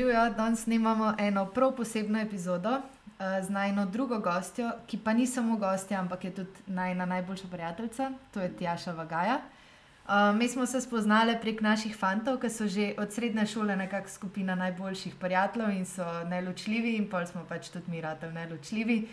Živijo, 0.00 0.30
danes 0.30 0.62
snimamo 0.62 1.14
eno 1.18 1.46
prav 1.46 1.76
posebno 1.76 2.20
epizodo 2.20 2.70
uh, 2.70 3.46
z 3.46 3.50
najno 3.50 3.86
drugo 3.86 4.18
gostjo, 4.18 4.70
ki 4.86 4.98
pa 5.04 5.12
ni 5.12 5.26
samo 5.26 5.56
gostja, 5.56 6.00
ampak 6.00 6.24
je 6.24 6.30
tudi 6.34 6.50
najna 6.66 7.06
najboljša 7.06 7.48
prijateljica, 7.50 8.12
to 8.34 8.40
je 8.40 8.56
Tjaša 8.56 8.92
Vagaja. 8.92 9.34
Uh, 9.36 10.36
mi 10.36 10.48
smo 10.48 10.66
se 10.66 10.80
spoznali 10.80 11.36
prek 11.42 11.60
naših 11.60 11.96
fantov, 11.96 12.38
ki 12.40 12.48
so 12.50 12.66
že 12.66 12.94
od 12.98 13.12
srednje 13.12 13.46
šole 13.46 13.76
nekakšna 13.76 14.14
skupina 14.14 14.54
najboljših 14.54 15.14
prijateljev 15.20 15.70
in 15.70 15.84
so 15.86 16.24
neločljivi, 16.24 16.96
in 16.96 17.10
pol 17.10 17.26
smo 17.26 17.44
pač 17.48 17.68
tudi 17.68 17.90
mi 17.90 18.00
radi 18.00 18.32
neločljivi. 18.32 19.08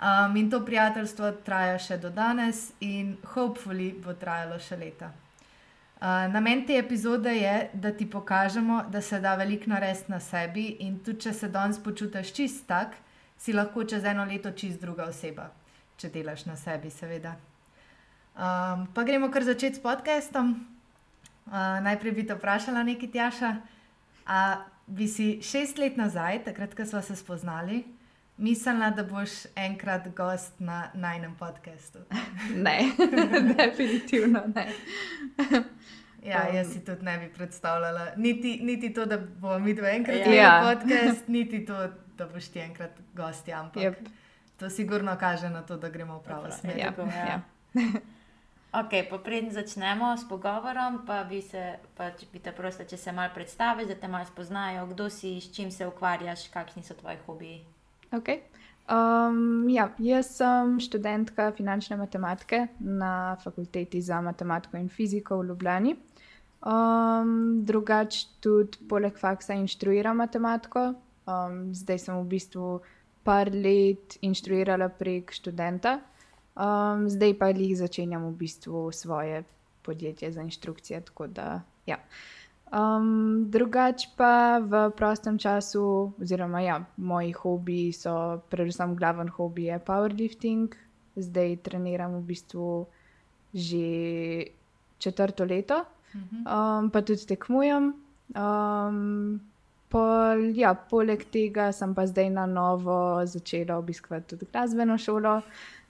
Um, 0.00 0.36
in 0.36 0.50
to 0.50 0.64
prijateljstvo 0.64 1.32
traja 1.44 1.78
še 1.78 1.98
do 1.98 2.10
danes, 2.10 2.72
in 2.80 3.16
hopefully 3.34 3.92
bo 4.04 4.14
trajalo 4.14 4.58
še 4.58 4.76
leta. 4.76 5.12
Namen 6.00 6.66
te 6.66 6.76
epizode 6.76 7.32
je, 7.32 7.70
da 7.72 7.92
ti 7.92 8.10
pokažemo, 8.10 8.84
da 8.92 9.00
se 9.00 9.20
da 9.20 9.34
veliko 9.34 9.70
narediti 9.70 10.12
na 10.12 10.20
sebi, 10.20 10.76
in 10.80 10.98
tudi 11.04 11.20
če 11.20 11.32
se 11.32 11.48
danes 11.48 11.78
počutiš 11.82 12.32
čist 12.36 12.66
tak, 12.68 12.96
si 13.38 13.52
lahko 13.52 13.84
čez 13.84 14.04
eno 14.04 14.24
leto 14.24 14.52
čist 14.52 14.80
druga 14.80 15.08
oseba, 15.08 15.48
če 15.96 16.10
delaš 16.12 16.44
na 16.46 16.56
sebi, 16.56 16.90
seveda. 16.90 17.36
Um, 18.36 18.84
pa 18.92 19.04
gremo 19.08 19.30
kar 19.32 19.44
začeti 19.44 19.78
s 19.78 19.82
podcastom. 19.82 20.52
Uh, 21.46 21.80
najprej 21.80 22.12
bi 22.12 22.26
te 22.26 22.36
vprašala, 22.36 22.82
nekaj 22.84 23.10
Tjaša. 23.10 23.52
A 24.26 24.40
bi 24.86 25.08
si 25.08 25.38
šest 25.42 25.78
let 25.78 25.96
nazaj, 25.96 26.42
takrat, 26.44 26.74
ko 26.76 26.84
smo 26.84 27.00
se 27.02 27.16
spoznali, 27.16 27.84
mislila, 28.36 28.90
da 28.90 29.04
boš 29.08 29.46
enkrat 29.56 30.08
gost 30.16 30.60
na 30.60 30.90
najnem 30.94 31.32
podkastu? 31.38 32.04
ne, 32.66 32.92
definitivno 33.56 34.44
ne. 34.54 34.68
Ja, 36.26 36.46
um, 36.48 36.56
jaz 36.56 36.72
si 36.72 36.84
tudi 36.84 37.04
ne 37.04 37.18
bi 37.18 37.28
predstavljala. 37.34 38.06
Niti, 38.16 38.58
niti 38.62 38.92
to, 38.94 39.06
da 39.06 39.18
bomo 39.18 39.58
mi 39.58 39.74
dve 39.74 39.94
enkrat 39.96 40.16
imeli 40.16 40.36
ja. 40.36 40.60
podcast, 40.64 41.28
niti 41.28 41.64
to, 41.66 41.88
da 42.18 42.26
boš 42.26 42.48
ti 42.48 42.58
enkrat 42.58 42.90
gosti. 43.14 43.52
Ampak 43.52 43.82
yep. 43.82 43.94
to 44.56 44.70
sigurno 44.70 45.16
kaže 45.20 45.50
na 45.50 45.62
to, 45.62 45.76
da 45.76 45.88
gremo 45.88 46.18
v 46.18 46.22
pravo 46.22 46.50
smer. 46.50 46.78
Ja, 46.78 46.92
ja. 47.26 47.40
Ok, 48.76 49.22
preden 49.24 49.50
začnemo 49.50 50.16
s 50.16 50.28
pogovorom, 50.28 51.06
pa 51.06 51.24
bi 51.24 51.40
se, 51.40 51.78
pač, 51.96 52.26
bi 52.32 52.42
te 52.44 52.52
prosil, 52.52 52.84
če 52.84 52.98
se 53.00 53.12
malo 53.12 53.32
predstaviš, 53.32 53.88
da 53.88 53.94
te 53.96 54.08
malo 54.08 54.26
spoznajo, 54.28 54.82
kdo 54.90 55.06
si, 55.08 55.38
s 55.40 55.48
čim 55.54 55.70
se 55.72 55.86
ukvarjaš, 55.86 56.48
kakšni 56.52 56.82
so 56.84 56.92
tvoji 56.98 57.16
hobiji. 57.26 57.62
Okay. 58.12 58.42
Um, 58.86 59.64
ja, 59.72 59.88
jaz 59.98 60.28
sem 60.36 60.76
študentka 60.82 61.48
finančne 61.56 61.96
matematike 61.96 62.66
na 62.78 63.36
fakulteti 63.42 64.02
za 64.02 64.20
matematiko 64.20 64.76
in 64.76 64.88
fiziko 64.88 65.40
v 65.40 65.48
Ljubljani. 65.48 65.96
Um, 66.66 67.62
drugač, 67.62 68.24
tudi 68.42 68.80
poleg 68.90 69.14
faksa 69.14 69.54
inštruiram 69.54 70.18
matematiko. 70.18 70.96
Um, 71.22 71.70
zdaj 71.70 72.00
sem 72.02 72.18
v 72.18 72.26
bistvu 72.26 72.70
par 73.22 73.50
let 73.54 74.18
inštruirala 74.22 74.88
prek 74.90 75.30
študenta, 75.30 76.00
um, 76.58 77.06
zdaj 77.06 77.38
pa 77.38 77.50
jih 77.54 77.74
začenjam 77.78 78.26
v 78.30 78.34
bistvu 78.42 78.90
svoje 78.90 79.44
podjetje 79.86 80.32
za 80.34 80.42
inštrukcije. 80.42 81.02
Da, 81.30 81.62
ja. 81.86 82.02
um, 82.74 83.46
drugač 83.46 84.10
pa 84.18 84.58
v 84.58 84.90
prostem 84.98 85.38
času, 85.38 86.14
oziroma 86.18 86.66
ja, 86.66 86.82
moji 86.98 87.30
hobiji 87.30 87.94
so, 87.94 88.42
predvsem 88.50 88.98
glaven 88.98 89.30
hobi 89.30 89.70
je 89.70 89.78
powerlifting, 89.78 90.74
zdaj 91.14 91.62
treniram 91.62 92.18
v 92.18 92.26
bistvu 92.26 92.86
že 93.54 93.86
četrto 94.98 95.46
leto 95.46 95.86
um, 96.14 96.90
pa 96.90 97.02
tudi 97.02 97.26
tekmujem. 97.26 97.92
Um, 98.34 99.40
pol, 99.88 100.50
ja, 100.58 100.74
poleg 100.74 101.24
tega 101.32 101.70
sem 101.74 101.94
pa 101.94 102.06
zdaj 102.06 102.30
na 102.34 102.46
novo 102.46 103.24
začela 103.26 103.78
obiskovati 103.78 104.34
tudi 104.34 104.48
glasbeno 104.52 104.98
šolo, 104.98 105.40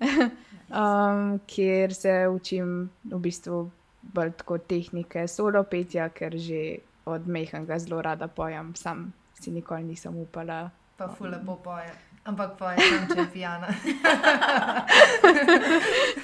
um, 0.81 1.39
kjer 1.47 1.95
se 1.95 2.15
učim 2.29 2.91
v 3.05 3.21
bistvu 3.21 3.71
bolj 4.15 4.33
tako 4.43 4.59
tehnike 4.59 5.27
solo 5.29 5.65
petja, 5.65 6.09
ker 6.09 6.37
že 6.39 6.79
od 7.07 7.29
mehanga 7.29 7.79
zelo 7.79 8.03
rada 8.03 8.29
pojem, 8.29 8.75
sam 8.77 9.13
si 9.41 9.51
nikoli 9.51 9.85
nisem 9.85 10.17
upala. 10.17 10.71
Pa 10.97 11.09
fule 11.09 11.39
bo 11.45 11.57
poje. 11.57 11.91
Ampak 12.27 12.57
pa 12.59 12.73
je 12.75 12.79
tam 12.91 13.07
če 13.17 13.25
pijana. 13.33 13.69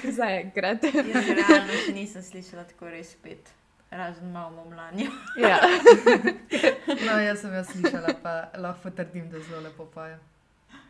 Jaz 0.02 1.28
realno 1.30 1.76
še 1.84 1.92
nisem 1.94 2.22
slišala 2.26 2.64
tako 2.66 2.90
res 2.90 3.14
pet 3.22 3.52
razen 3.92 4.32
malo 4.32 4.64
mlanja. 4.64 5.10
ja. 5.36 5.58
no, 7.06 7.20
jaz 7.20 7.40
sem 7.40 7.54
jo 7.54 7.64
slišala, 7.64 8.08
pa 8.22 8.44
lahko 8.58 8.90
trdim, 8.90 9.30
da 9.30 9.40
zelo 9.40 9.60
lepo 9.60 9.86
poje. 9.94 10.18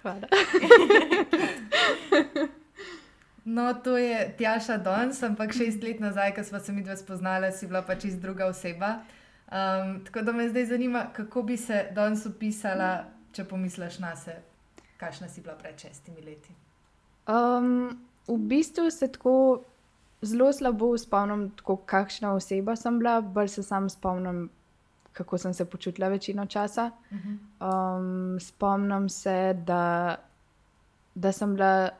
Hvala. 0.03 0.29
No, 3.45 3.75
to 3.75 3.99
je 3.99 4.35
Tjaša 4.39 4.77
Dons, 4.77 5.23
ampak 5.23 5.53
šest 5.53 5.83
let 5.83 6.01
nazaj, 6.01 6.35
ko 6.35 6.45
smo 6.45 6.61
se 6.61 6.73
mi 6.73 6.83
dve 6.83 6.97
spoznali, 6.97 7.53
si 7.53 7.67
bila 7.67 7.83
pač 7.83 8.05
iz 8.05 8.21
druga 8.21 8.47
oseba. 8.47 9.01
Um, 9.51 10.05
tako 10.05 10.23
da 10.23 10.33
me 10.33 10.49
zdaj 10.49 10.67
zanima, 10.67 11.07
kako 11.13 11.43
bi 11.43 11.57
se 11.57 11.87
Dons 11.95 12.27
opisala, 12.27 13.05
če 13.33 13.45
pomisliš 13.45 13.99
na 13.99 14.15
se, 14.17 14.37
kakšna 14.97 15.29
si 15.29 15.41
bila 15.41 15.57
pred 15.59 15.79
šestimi 15.79 16.23
leti. 16.23 16.55
Um, 17.27 17.99
v 18.29 18.39
bistvu 18.39 18.91
se 18.91 19.11
tako 19.13 19.65
zelo 20.23 20.53
slabo 20.53 20.99
spomnim, 20.99 21.51
kakšna 21.87 22.35
oseba 22.35 22.77
sem 22.77 22.99
bila, 22.99 23.21
bolj 23.21 23.49
se 23.49 23.63
sam 23.63 23.91
spomnim, 23.91 24.51
kako 25.13 25.39
sem 25.39 25.55
se 25.55 25.65
počutila 25.65 26.09
večino 26.09 26.47
časa. 26.47 26.91
Um, 27.61 28.41
spomnim 28.41 29.09
se, 29.09 29.55
da, 29.67 30.17
da 31.15 31.33
sem 31.33 31.55
bila 31.55 31.91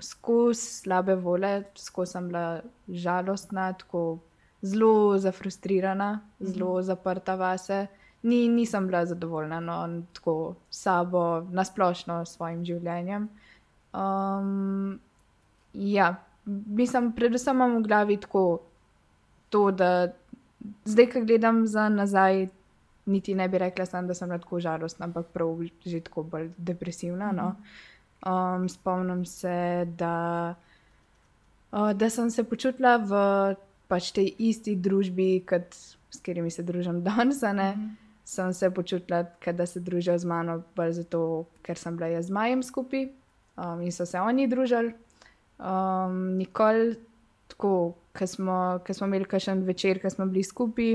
skozi 0.00 0.60
slabe 0.60 1.14
vole, 1.14 1.62
skozi 1.76 2.12
sem 2.12 2.28
bila 2.28 2.60
žalostna, 2.88 3.72
tako 3.72 4.18
zelo 4.62 5.18
zafrustrirana, 5.18 6.20
zelo 6.40 6.74
mhm. 6.74 6.82
zaprta 6.82 7.34
vase. 7.34 7.86
Ni, 8.22 8.48
nisem 8.48 8.86
bila 8.86 9.06
zadovoljna 9.06 9.60
no, 9.60 10.02
tako 10.12 10.54
sabo, 10.70 11.40
nasplošno 11.40 12.24
s 12.24 12.34
svojim 12.36 12.64
življenjem. 12.64 13.28
Um, 13.92 15.00
ja, 15.72 16.14
mislim, 16.66 17.12
predvsem 17.12 17.56
imam 17.56 17.76
v 17.76 17.82
glavi 17.86 18.16
tako, 18.16 18.60
to, 19.50 19.70
da 19.70 20.12
zdaj, 20.84 21.06
ko 21.10 21.24
gledam 21.24 21.66
za 21.66 21.88
nazaj, 21.88 22.48
niti 23.06 23.34
ne 23.34 23.48
bi 23.48 23.58
rekla, 23.58 23.86
sam, 23.86 24.06
da 24.06 24.14
sem 24.14 24.30
tako 24.30 24.60
žalostna, 24.60 25.06
ampak 25.06 25.26
prav 25.34 25.62
že 25.86 26.00
tako 26.00 26.22
bolj 26.22 26.50
depresivna. 26.56 27.32
No. 27.32 27.54
Um, 28.26 28.68
spomnim 28.68 29.24
se, 29.26 29.86
da, 29.98 30.54
uh, 31.72 31.92
da 31.92 32.10
sem 32.10 32.30
se 32.30 32.44
počutila 32.44 32.96
v 32.96 33.12
pač 33.88 34.12
tej 34.12 34.34
isti 34.38 34.76
družbi, 34.76 35.40
kot 35.48 35.74
s 35.74 36.20
katerimi 36.20 36.50
se 36.50 36.62
družim 36.62 37.02
danes. 37.02 37.42
Mm 37.42 37.58
-hmm. 37.58 37.90
Sem 38.24 38.52
se 38.52 38.70
počutila, 38.70 39.24
da 39.52 39.66
se 39.66 39.80
družijo 39.80 40.18
z 40.18 40.24
mano, 40.24 40.62
bolj 40.76 40.92
zato, 40.92 41.44
ker 41.62 41.78
sem 41.78 41.96
bila 41.96 42.06
jaz 42.06 42.26
z 42.26 42.30
Majem 42.30 42.62
skupaj 42.62 43.08
um, 43.56 43.80
in 43.82 43.92
so 43.92 44.06
se 44.06 44.20
oni 44.20 44.48
družili. 44.48 44.94
Um, 45.60 46.36
nikoli 46.36 46.96
tako, 47.48 47.94
ki 48.16 48.26
smo, 48.26 48.80
smo 48.92 49.06
imeli 49.06 49.28
kakšen 49.28 49.62
večer, 49.66 50.00
ki 50.00 50.10
smo 50.10 50.26
bili 50.26 50.44
skupaj. 50.44 50.94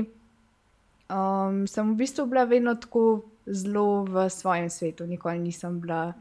Um, 1.06 1.66
sem 1.70 1.92
v 1.92 2.00
bistvu 2.00 2.26
bila 2.26 2.44
vedno 2.44 2.74
tako 2.74 3.22
zelo 3.46 4.02
v 4.04 4.26
svojem 4.30 4.70
svetu, 4.70 5.06
nikoli 5.06 5.38
nisem 5.38 5.80
bila 5.80 6.14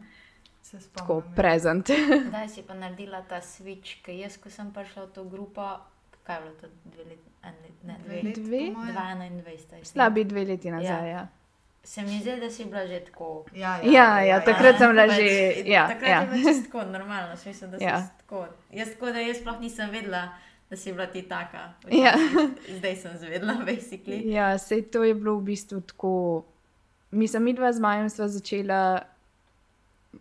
spomnim, 0.61 0.91
tako 0.93 1.15
ja. 1.15 1.31
prezent. 1.35 1.89
Zdaj 2.27 2.49
si 2.53 2.61
pa 2.61 2.77
naredila 2.77 3.23
ta 3.25 3.41
switch, 3.41 4.03
ki 4.05 4.19
jaz, 4.19 4.37
ko 4.37 4.53
sem 4.53 4.69
prišla 4.73 5.07
v 5.07 5.11
to 5.15 5.23
grupo, 5.25 5.65
kaj 6.27 6.37
je 6.37 6.41
bilo 6.41 6.53
to 6.61 6.67
dve 6.85 7.03
leti? 7.09 7.29
Ne, 7.85 7.97
dve, 8.05 8.21
dve, 8.21 8.61
dve. 9.41 9.83
Slabi 9.85 10.23
dve 10.25 10.45
leti 10.45 10.71
nazaj. 10.71 11.09
Ja. 11.09 11.17
Ja. 11.21 11.44
Se 11.85 12.01
mi 12.01 12.19
zdi, 12.19 12.39
da 12.41 12.49
si 12.49 12.65
bila 12.65 12.87
že 12.87 12.99
tako. 13.05 13.45
Ja, 13.53 13.77
ja, 13.77 13.91
ja, 13.91 14.19
ja, 14.19 14.21
ja 14.25 14.39
takrat 14.41 14.73
ja. 14.73 14.77
sem 14.77 14.91
bila 14.91 15.07
že. 15.07 15.23
Ja, 15.65 15.87
takrat 15.87 16.09
ja. 16.09 16.21
je 16.21 16.27
bilo 16.27 16.53
tako 16.63 16.83
normalno, 16.83 17.35
mislim, 17.45 17.71
da 17.71 17.77
ja. 17.81 18.01
si 18.01 18.17
tako. 18.17 18.47
Jaz, 18.71 18.89
tako 18.89 19.05
da 19.05 19.19
jaz 19.19 19.37
sploh 19.37 19.59
nisem 19.61 19.89
vedela, 19.89 20.29
da 20.69 20.77
si 20.77 20.93
bila 20.93 21.05
ti 21.05 21.21
taka. 21.21 21.73
Ja. 21.91 22.13
Zdaj 22.77 22.95
sem 22.95 23.17
zvedela, 23.17 23.53
basically. 23.53 24.33
Ja, 24.33 24.57
sej 24.57 24.81
to 24.81 25.03
je 25.03 25.13
bilo 25.13 25.37
v 25.37 25.41
bistvu 25.41 25.81
tako. 25.81 26.43
Mi 27.11 27.27
smo 27.27 27.39
mi 27.39 27.53
dva 27.53 27.73
z 27.73 27.79
Majem 27.79 28.09
začela 28.09 29.14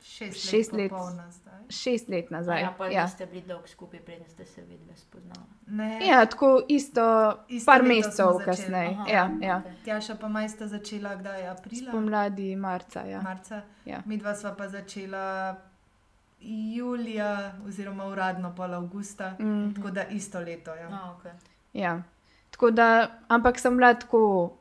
šest, 0.02 0.50
šest 0.50 0.73
let. 0.73 0.93
let 0.93 1.35
šest 1.69 2.08
let 2.08 2.31
nazaj. 2.31 2.61
Ja, 2.61 2.75
pa 2.79 2.87
ja. 2.87 3.08
ste 3.08 3.26
bili 3.26 3.43
dolgo 3.43 3.67
skupaj, 3.67 4.00
preden 4.00 4.29
ste 4.29 4.44
se 4.44 4.62
videli 4.62 4.96
spoznali. 4.96 6.06
Ja, 6.06 6.26
tako 6.26 6.62
isto, 6.69 7.35
isto 7.49 7.73
par 7.73 7.82
mesecev 7.82 8.38
kasneje. 8.44 8.96
Ja, 9.08 9.31
ja. 9.41 9.62
okay. 9.64 9.85
Tjaša 9.85 10.14
pa 10.14 10.29
maj 10.29 10.49
sta 10.49 10.67
začela, 10.67 11.14
kdaj 11.14 11.41
je 11.41 11.49
aprila? 11.49 11.93
Pomladi 11.93 12.56
marca. 12.56 13.00
Ja. 13.00 13.23
marca. 13.23 13.62
Ja. 13.85 14.02
Mi 14.05 14.17
dva 14.17 14.35
sva 14.35 14.55
pa 14.55 14.69
začela 14.69 15.56
julija, 16.75 17.52
oziroma 17.67 18.06
uradno 18.06 18.55
pa 18.56 18.64
avgusta, 18.64 19.37
mm 19.38 19.44
-hmm. 19.44 19.75
tako 19.75 19.90
da 19.90 20.05
isto 20.05 20.40
leto. 20.40 20.75
Ja. 20.75 20.88
Oh, 20.88 21.20
okay. 21.20 21.32
ja. 21.73 22.02
Tako 22.50 22.70
da, 22.70 23.11
ampak 23.29 23.58
sem 23.58 23.76
bila 23.76 23.94
tako, 23.94 24.52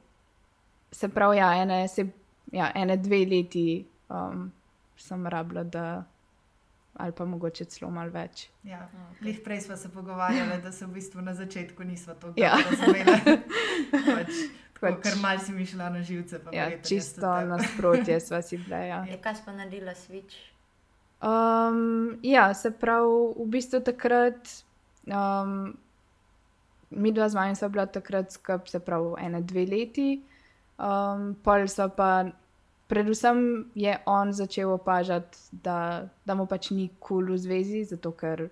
se 0.92 1.10
pravi, 1.10 1.38
ja, 1.38 1.62
ene, 1.62 1.88
se 1.88 2.08
ja, 2.52 2.72
ene 2.76 2.98
dve 2.98 3.26
leti 3.26 3.86
um, 4.10 4.52
sem 4.98 5.28
rabila, 5.28 5.64
da, 5.64 6.04
ali 6.96 7.12
pa 7.12 7.26
mogoče 7.26 7.66
celo 7.66 7.92
malo 7.92 8.12
več. 8.12 8.50
Ja. 8.64 8.90
Lih 9.22 9.40
prej 9.40 9.62
smo 9.62 9.76
se 9.76 9.90
pogovarjali, 9.90 10.62
da 10.62 10.72
se 10.72 10.86
v 10.86 10.92
bistvu 10.92 11.22
na 11.22 11.34
začetku 11.34 11.84
nismo 11.84 12.14
to 12.14 12.34
Ja. 12.36 12.56
razumeli. 12.62 13.42
pač, 14.08 14.32
Pač- 14.82 15.02
ker 15.02 15.16
mal 15.18 15.40
si 15.40 15.52
mi 15.52 15.66
šla 15.66 15.90
na 15.90 16.02
živce. 16.02 16.40
pa 16.40 16.52
Ja, 16.52 16.64
verjetno 16.66 16.86
čisto 16.86 17.28
nasprotje 17.42 18.20
sva 18.20 18.42
si 18.42 18.58
bila. 18.58 18.78
Ja. 18.78 19.04
Je 19.04 19.18
kaj 19.18 19.36
pa 19.46 19.52
naredila 19.52 19.92
switch? 19.94 20.36
Um, 21.22 22.20
ja, 22.22 22.54
se 22.54 22.72
pravi, 22.72 23.08
v 23.38 23.46
bistvu 23.48 23.80
takrat, 23.80 24.64
um, 25.06 25.72
mi 26.92 27.12
dva 27.12 27.30
z 27.30 27.36
vami 27.36 27.56
sva 27.56 27.70
bila 27.70 27.86
takrat 27.86 28.32
skupaj, 28.32 28.68
se 28.68 28.80
pravi, 28.80 29.16
ene 29.20 29.40
dve 29.42 29.64
leti, 29.66 30.20
um, 30.78 31.32
pol 31.36 31.64
so 31.68 31.88
pa, 31.90 32.28
predvsem 32.88 33.66
je 33.76 33.98
on 34.06 34.34
začel 34.34 34.72
opažati, 34.74 35.38
da, 35.52 36.10
da 36.26 36.36
mu 36.36 36.46
pač 36.46 36.72
ni 36.72 36.90
kul 37.00 37.24
cool 37.24 37.34
v 37.34 37.38
zvezi, 37.38 37.84
zato 37.90 38.12
ker, 38.12 38.50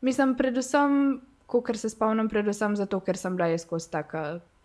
mislim, 0.00 0.34
predvsem, 0.36 1.20
kot 1.46 1.76
se 1.76 1.88
spomnim, 1.92 2.28
predvsem 2.28 2.76
zato, 2.76 3.00
ker 3.00 3.16
sem 3.16 3.36
bila 3.36 3.48
jaz 3.52 3.66
skozi 3.66 3.90
taka. 3.90 4.24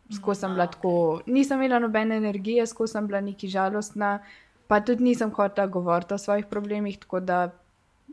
Skozi 0.10 0.42
sem 0.42 0.56
bila 0.58 0.66
tako, 0.68 1.22
nisem 1.30 1.62
imela 1.62 1.80
nobene 1.80 2.18
energije, 2.18 2.66
skozi 2.66 2.98
sem 2.98 3.08
bila 3.08 3.22
neki 3.22 3.48
žalostna, 3.48 4.20
pa 4.68 4.80
tudi 4.82 5.06
nisem 5.06 5.30
hotela 5.34 5.68
govoriti 5.68 6.14
o 6.14 6.18
svojih 6.18 6.46
problemih, 6.50 6.98
tako 6.98 7.20
da 7.20 7.52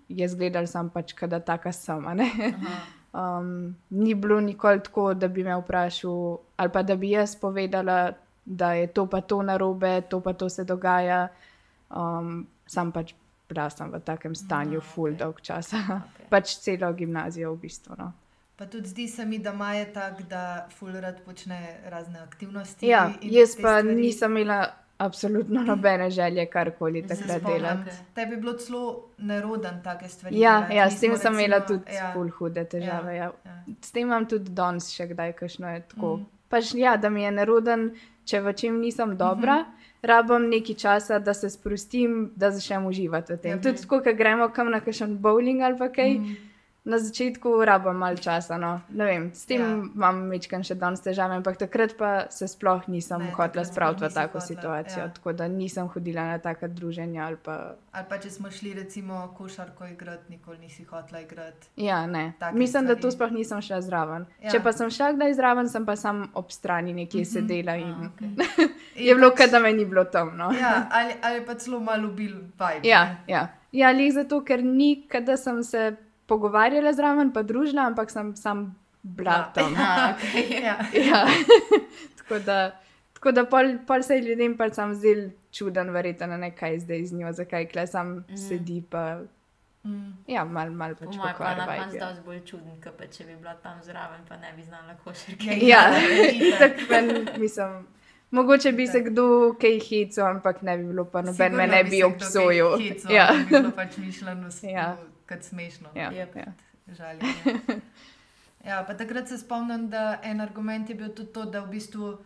je 0.08 0.28
zgledal 0.28 0.66
sem 0.68 0.90
pač, 0.92 1.14
da 1.24 1.40
taka 1.40 1.72
sem. 1.72 2.04
Um, 3.16 3.74
ni 3.90 4.14
bilo 4.14 4.40
nikoli 4.44 4.82
tako, 4.84 5.14
da 5.14 5.28
bi 5.28 5.40
me 5.44 5.54
vprašal, 5.56 6.36
ali 6.56 6.72
pa 6.72 6.82
da 6.82 6.96
bi 7.00 7.14
jaz 7.14 7.32
povedala, 7.40 8.12
da 8.46 8.72
je 8.72 8.86
to 8.86 9.06
pa 9.06 9.20
to 9.20 9.42
narobe, 9.42 10.00
to 10.08 10.20
pa 10.20 10.32
to 10.32 10.48
se 10.48 10.64
dogaja. 10.64 11.28
Um, 11.90 12.46
sam 12.66 12.92
pač 12.92 13.14
bila 13.48 13.70
sem 13.70 13.90
v 13.90 14.00
takem 14.00 14.34
stanju, 14.34 14.78
Aha, 14.78 14.86
full 14.94 15.12
ok. 15.12 15.18
dolg 15.18 15.40
časa. 15.40 15.76
Ok. 15.76 16.28
pač 16.32 16.56
celo 16.58 16.92
gimnazijo 16.92 17.52
v 17.54 17.58
bistvu. 17.58 17.94
No. 17.98 18.12
Pa 18.56 18.66
tudi 18.66 18.88
zdi 18.88 19.08
se 19.08 19.24
mi, 19.26 19.38
da 19.38 19.52
ima 19.52 19.74
je 19.74 19.92
tak, 19.92 20.22
da 20.22 20.66
fulrad 20.78 21.20
počne 21.24 21.76
razne 21.84 22.18
aktivnosti. 22.18 22.86
Ja, 22.86 23.12
jaz 23.22 23.54
pa 23.54 23.78
stvari. 23.82 23.94
nisem 23.94 24.36
imela 24.36 24.72
absolutno 24.98 25.62
nobene 25.62 26.10
želje 26.10 26.46
karkoli 26.46 27.06
takrat 27.06 27.42
delati. 27.42 27.90
Tebi 28.14 28.32
je 28.32 28.36
bilo 28.36 28.52
celo 28.52 29.04
neroden 29.18 29.82
take 29.82 30.08
stvari. 30.08 30.40
Ja, 30.40 30.54
delati. 30.54 30.76
ja, 30.76 30.90
s 30.90 31.00
tem 31.00 31.16
sem 31.16 31.34
imela 31.34 31.56
recimo- 31.58 31.66
tudi 31.66 31.94
ja, 31.94 32.12
ful 32.12 32.30
hude 32.30 32.64
težave. 32.64 33.16
Ja. 33.16 33.30
ja. 33.44 33.62
S 33.82 33.92
tem 33.92 34.02
imam 34.02 34.26
tudi 34.26 34.50
danes 34.50 34.88
še 34.90 35.06
kdaj, 35.06 35.32
kajšno 35.32 35.68
je 35.68 35.80
tako. 35.80 36.16
Mm. 36.16 36.26
Pač 36.56 36.72
ja, 36.74 36.96
da 36.96 37.10
mi 37.12 37.22
je 37.22 37.30
neroden, 37.36 37.90
če 38.24 38.40
v 38.40 38.52
čem 38.56 38.80
nisem 38.80 39.16
dobra, 39.16 39.60
mm 39.60 39.64
-hmm. 39.64 40.08
rabim 40.08 40.48
nekaj 40.48 40.74
časa, 40.74 41.18
da 41.18 41.34
se 41.34 41.50
sprostim, 41.50 42.30
da 42.36 42.50
začnem 42.50 42.86
uživati 42.86 43.32
v 43.32 43.36
tem. 43.36 43.50
Ja, 43.50 43.56
Ja, 43.56 43.62
tudi 43.62 43.86
ko 43.86 44.00
gremo 44.00 44.48
kam 44.48 44.70
na 44.70 44.80
kakšen 44.80 45.18
bowling 45.18 45.60
ali 45.62 45.92
kaj. 45.94 46.18
Mm. 46.18 46.36
Na 46.86 46.98
začetku 47.02 47.64
rabim 47.66 47.98
malo 47.98 48.16
časa, 48.16 48.54
no. 48.58 48.80
ne 48.88 49.04
vem, 49.04 49.30
s 49.34 49.46
tem 49.46 49.60
Ja. 49.60 49.66
imam 49.94 50.30
večkrat 50.30 50.62
še 50.62 50.74
danes 50.78 51.00
težave, 51.02 51.34
ampak 51.34 51.58
takrat 51.58 51.96
pa 51.98 52.30
se 52.30 52.46
sploh 52.46 52.86
nisem 52.86 53.18
Ne, 53.18 53.32
hotela 53.34 53.64
spraviti 53.64 54.04
v 54.04 54.10
tako 54.14 54.38
hotela, 54.38 54.46
situacijo, 54.46 55.02
ja. 55.02 55.08
tako 55.10 55.32
da 55.32 55.48
nisem 55.48 55.88
hodila 55.88 56.22
na 56.30 56.38
taka 56.38 56.68
druženja 56.68 57.26
ali 57.26 57.36
pa. 57.42 57.74
Ali 57.92 58.06
pa 58.08 58.18
če 58.22 58.30
smo 58.30 58.50
šli 58.50 58.74
recimo 58.74 59.34
košarko 59.34 59.86
igrati, 59.86 60.30
nikoli 60.30 60.58
nisi 60.58 60.84
hotela 60.84 61.20
igrati. 61.20 61.66
Ja, 61.76 62.06
ne. 62.06 62.32
Mislim, 62.52 62.86
da 62.86 62.94
stvari. 62.94 63.02
tu 63.02 63.10
sploh 63.10 63.34
nisem 63.34 63.62
šla 63.62 63.80
zraven. 63.82 64.26
Ja. 64.42 64.54
Če 64.54 64.62
pa 64.62 64.72
sem 64.72 64.90
šla 64.90 65.10
kdaj 65.18 65.34
zraven, 65.34 65.68
sem 65.68 65.86
pa 65.86 65.96
sam 65.96 66.30
ob 66.34 66.54
strani 66.54 66.92
nekje 66.92 67.20
mm 67.20 67.24
-hmm. 67.24 67.32
sedela 67.32 67.76
in 67.76 67.90
A, 67.90 68.10
okej. 68.14 68.28
je 69.06 69.14
bilo, 69.14 69.30
kot 69.30 69.50
da 69.50 69.58
me 69.58 69.72
ni 69.72 69.84
bilo 69.84 70.04
tam. 70.04 70.36
No. 70.36 70.52
Ja, 70.52 70.86
ali, 70.90 71.14
ali 71.22 71.46
pa 71.46 71.54
celo 71.54 71.80
malo 71.80 72.08
bil 72.08 72.34
vibe. 72.34 72.88
Ja, 72.88 73.04
ne. 73.04 73.16
ja. 73.26 73.48
ja 73.72 73.90
lih 73.90 74.14
zato, 74.14 74.44
ker 74.44 74.64
ni, 74.64 75.08
da 75.20 75.36
sem 75.36 75.62
se 75.62 75.96
pogovarjala 76.26 76.92
zraven, 76.92 77.32
pa 77.32 77.42
družila, 77.42 77.86
ampak 77.86 78.10
sem 78.10 78.36
sam 78.36 78.74
bila 79.02 79.30
Ja. 79.30 79.52
tam. 79.54 79.74
A, 79.76 79.92
okay. 80.14 80.62
Ja. 80.62 80.76
Ja. 80.92 81.26
tako 82.18 82.38
da, 82.38 82.80
tako 83.14 83.32
da 83.32 83.44
pol, 83.44 83.78
pol 83.86 84.02
se 84.02 84.14
je 84.14 84.22
ljudem 84.22 84.56
pa 84.56 84.70
sam 84.70 84.94
zdel 84.94 85.30
čuden, 85.52 85.90
verjetno 85.90 86.36
ne 86.36 86.50
kaj 86.50 86.78
zdaj 86.78 87.04
z 87.06 87.12
njo, 87.12 87.32
zakaj 87.32 87.66
kle 87.68 87.86
sam 87.86 88.06
mm. 88.16 88.36
sedi 88.36 88.82
pa. 88.90 89.20
Mm. 89.84 90.12
Ja, 90.26 90.44
mal, 90.44 90.70
mal 90.70 90.94
Po 90.94 91.04
pač 91.06 91.16
mojem 91.16 91.34
pa 91.38 91.54
na 91.54 91.66
koncu 91.66 91.96
ja. 91.96 92.06
dosti 92.08 92.22
bolj 92.26 92.40
čuden, 92.44 92.80
kot 92.82 92.96
pa 92.98 93.06
če 93.06 93.24
bi 93.24 93.36
bila 93.36 93.54
tam 93.62 93.78
zraven, 93.82 94.20
pa 94.28 94.36
ne 94.36 94.50
bi 94.56 94.62
znala 94.62 94.96
košarke. 95.04 95.58
Ja, 95.62 95.84
Ja, 95.94 96.58
tako 96.58 97.38
mislim. 97.40 97.86
Mogoče 98.30 98.72
bi 98.72 98.86
se 98.86 99.00
kdo 99.00 99.54
kaj 99.60 99.78
hecal, 99.80 100.26
ampak 100.26 100.62
ne 100.62 100.76
bi 100.78 100.84
bilo 100.84 101.04
pa 101.04 101.22
noben 101.22 101.54
me 101.54 101.66
ne 101.66 101.84
bi 101.84 102.02
obsojal. 102.02 102.74
kaj 102.76 102.88
hecal, 102.88 103.12
Ja. 103.14 103.28
bi 103.62 103.70
pač 103.76 103.96
mišljeno 103.96 104.48
Ja. 104.62 104.96
Kot 105.28 105.42
smešno. 105.42 105.88
Ja, 105.94 106.10
Jep. 106.12 106.36
ja. 106.36 106.52
Žaljenje. 106.88 107.80
Ja, 108.64 108.80
pa 108.82 108.94
takrat 108.94 109.28
se 109.28 109.38
spomnim, 109.38 109.88
da 109.88 110.18
en 110.24 110.40
argument 110.40 110.88
je 110.88 110.94
bil 110.94 111.08
tudi 111.10 111.30
to, 111.32 111.44
da 111.44 111.60
v 111.60 111.68
bistvu 111.70 112.16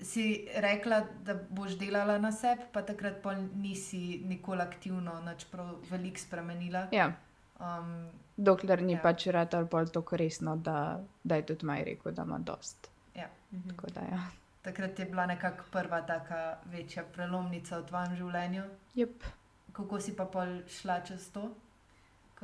si 0.00 0.24
rekla, 0.56 0.96
da 1.22 1.34
boš 1.48 1.76
delala 1.78 2.18
na 2.18 2.32
sebi, 2.32 2.62
pa 2.72 2.82
takrat 2.82 3.20
pol 3.22 3.34
nisi 3.54 4.00
nikoli 4.24 4.62
aktivno, 4.62 5.20
nič 5.22 5.44
prav 5.44 5.76
veliko 5.90 6.18
spremenila. 6.18 6.88
ja. 6.92 7.12
Um, 7.56 8.08
Dokler 8.36 8.82
ni 8.82 8.92
Ja. 8.92 8.98
pač 8.98 9.26
rad 9.26 9.54
ali 9.54 9.64
bolj 9.66 9.92
tako 9.92 10.16
resno, 10.16 10.56
da, 10.56 10.80
da 11.22 11.36
je 11.36 11.46
tudi 11.46 11.66
maj 11.66 11.84
rekel, 11.84 12.12
da 12.12 12.22
ima 12.22 12.38
dost. 12.38 12.90
ja. 13.14 13.28
Mhm. 13.52 13.68
Tako 13.68 13.86
da 13.90 14.00
ja. 14.02 14.18
Takrat 14.62 14.98
je 14.98 15.04
bila 15.04 15.26
nekako 15.26 15.64
prva 15.70 16.00
taka 16.02 16.40
večja 16.64 17.04
prelomnica 17.04 17.78
v 17.78 17.86
tvojem 17.86 18.16
življenju. 18.16 18.62
Yep. 18.96 19.24
Kako 19.72 20.00
si 20.00 20.16
pa 20.16 20.24
pol 20.24 20.46
šla 20.68 21.00
čez 21.00 21.30
to? 21.30 21.50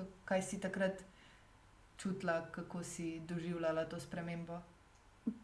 Ka- 0.00 0.06
Kaj 0.25 0.43
si 0.43 0.61
takrat 0.61 1.02
čutila, 1.97 2.47
kako 2.50 2.82
si 2.82 3.20
doživljala 3.29 3.85
to 3.85 4.00
spremembo? 4.00 4.61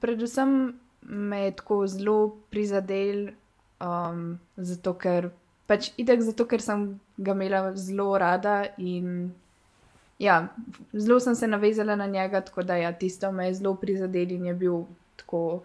Predvsem 0.01 0.79
me 1.03 1.41
je 1.41 1.53
tako 1.53 1.87
zelo 1.87 2.37
prizadel, 2.51 3.29
um, 3.81 4.39
zato 4.57 4.95
ker 4.95 5.31
pač 5.67 5.91
idek, 5.97 6.23
zato 6.23 6.47
ker 6.47 6.63
sem 6.63 6.87
ga 7.17 7.33
imela 7.33 7.75
zelo 7.77 8.19
rada 8.19 8.67
in 8.79 9.33
ja, 10.19 10.49
zelo 10.93 11.21
sem 11.21 11.35
se 11.35 11.47
navezala 11.47 11.97
na 11.97 12.07
njega, 12.07 12.41
tako 12.41 12.63
da 12.63 12.77
ja, 12.77 12.93
tisto 12.93 13.33
me 13.33 13.47
je 13.47 13.55
zelo 13.55 13.75
prizadel 13.75 14.31
in 14.33 14.47
je 14.47 14.55
bil 14.55 14.85
tako. 15.17 15.63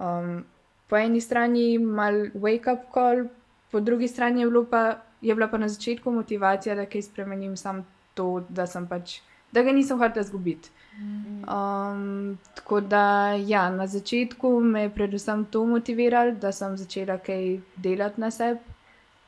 Um, 0.00 0.44
po 0.88 0.96
eni 0.96 1.20
strani 1.20 1.78
mal 1.78 2.12
wake 2.34 2.72
up 2.72 2.92
call, 2.94 3.28
po 3.70 3.80
drugi 3.80 4.08
strani 4.08 4.40
je, 4.40 4.46
bilo 4.46 4.64
pa, 4.70 4.96
je 5.20 5.34
bila 5.34 5.48
pa 5.48 5.58
na 5.58 5.68
začetku 5.68 6.10
motivacija, 6.10 6.74
da 6.74 6.86
kaj 6.86 7.02
spremenim, 7.02 7.56
sam 7.56 7.86
to, 8.16 8.28
da 8.48 8.66
sem 8.66 8.88
pač, 8.88 9.20
da 9.52 9.62
ga 9.62 9.74
nisem 9.76 10.00
hotela 10.00 10.24
izgubiti. 10.24 10.72
Um, 10.96 12.38
tako 12.54 12.80
da, 12.80 13.32
ja, 13.36 13.68
na 13.70 13.86
začetku 13.86 14.60
me 14.60 14.86
je 14.86 14.94
predvsem 14.94 15.44
to 15.44 15.66
motiviralo, 15.68 16.32
da 16.40 16.52
sem 16.52 16.76
začela 16.76 17.18
kaj 17.18 17.60
delati 17.76 18.20
na 18.20 18.30
sebi. 18.30 18.60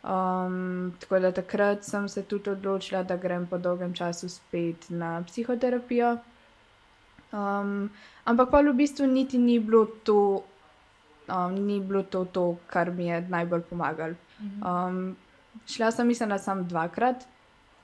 Um, 0.03 0.95
tako 1.01 1.19
da 1.19 1.33
takrat 1.33 1.85
sem 1.85 2.09
se 2.09 2.23
tudi 2.23 2.51
odločila, 2.51 3.03
da 3.03 3.17
grem 3.17 3.47
po 3.47 3.59
dolgem 3.59 3.95
času 3.95 4.29
spet 4.29 4.91
na 4.91 5.23
psihoterapijo. 5.27 6.17
Um, 7.33 7.91
ampak 8.25 8.51
pa 8.51 8.63
v 8.65 8.73
bistvu 8.73 9.07
niti 9.07 9.39
ni 9.39 9.59
bilo 9.61 9.85
to, 10.05 10.45
um, 11.29 11.55
ni 11.67 11.81
bilo 11.81 12.03
to, 12.03 12.25
to, 12.25 12.57
kar 12.67 12.91
mi 12.91 13.07
je 13.07 13.21
najbolj 13.29 13.63
pomagalo. 13.69 14.15
Um, 14.41 15.17
šla 15.67 15.91
sem, 15.91 16.07
mislim, 16.07 16.29
da 16.29 16.39
sem 16.39 16.65
dvakrat, 16.69 17.27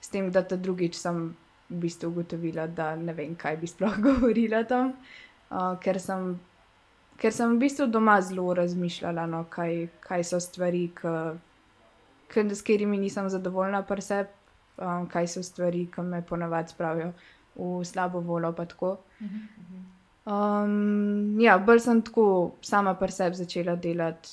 s 0.04 0.12
tem, 0.12 0.30
da 0.30 0.42
ta 0.44 0.56
drugič 0.60 0.98
sem 1.00 1.30
v 1.70 1.80
bistvu 1.86 2.10
ugotovila, 2.12 2.66
da 2.68 2.92
ne 2.96 3.14
vem, 3.16 3.32
kaj 3.40 3.56
bi 3.62 3.70
sploh 3.70 3.96
govorila 4.06 4.64
tam, 4.68 4.92
uh, 5.48 5.72
ker, 5.80 6.00
sem, 6.00 6.34
ker 7.20 7.32
sem 7.32 7.56
v 7.56 7.62
bistvu 7.64 7.88
doma 7.88 8.18
zelo 8.20 8.52
razmišljala, 8.58 9.26
no, 9.30 9.44
kaj, 9.50 9.86
kaj 10.04 10.26
so 10.28 10.40
stvari, 10.44 10.86
k, 10.94 11.14
k, 12.28 12.44
s 12.50 12.60
katerimi 12.60 13.00
nisem 13.00 13.30
zadovoljna, 13.32 13.82
pa 13.88 14.00
se, 14.04 14.26
um, 14.76 15.08
kaj 15.08 15.30
so 15.36 15.44
stvari, 15.46 15.86
ki 15.94 16.04
me 16.04 16.20
ponavadi 16.26 16.76
spravijo 16.76 17.12
v 17.56 17.84
slabo 17.84 18.20
voljo. 18.20 18.52
Um, 20.24 21.40
ja, 21.40 21.58
bolj 21.58 21.80
sem 21.84 22.00
tako 22.02 22.26
sama 22.64 22.94
pri 22.96 23.12
sebi 23.12 23.36
začela 23.36 23.76
delati 23.76 24.28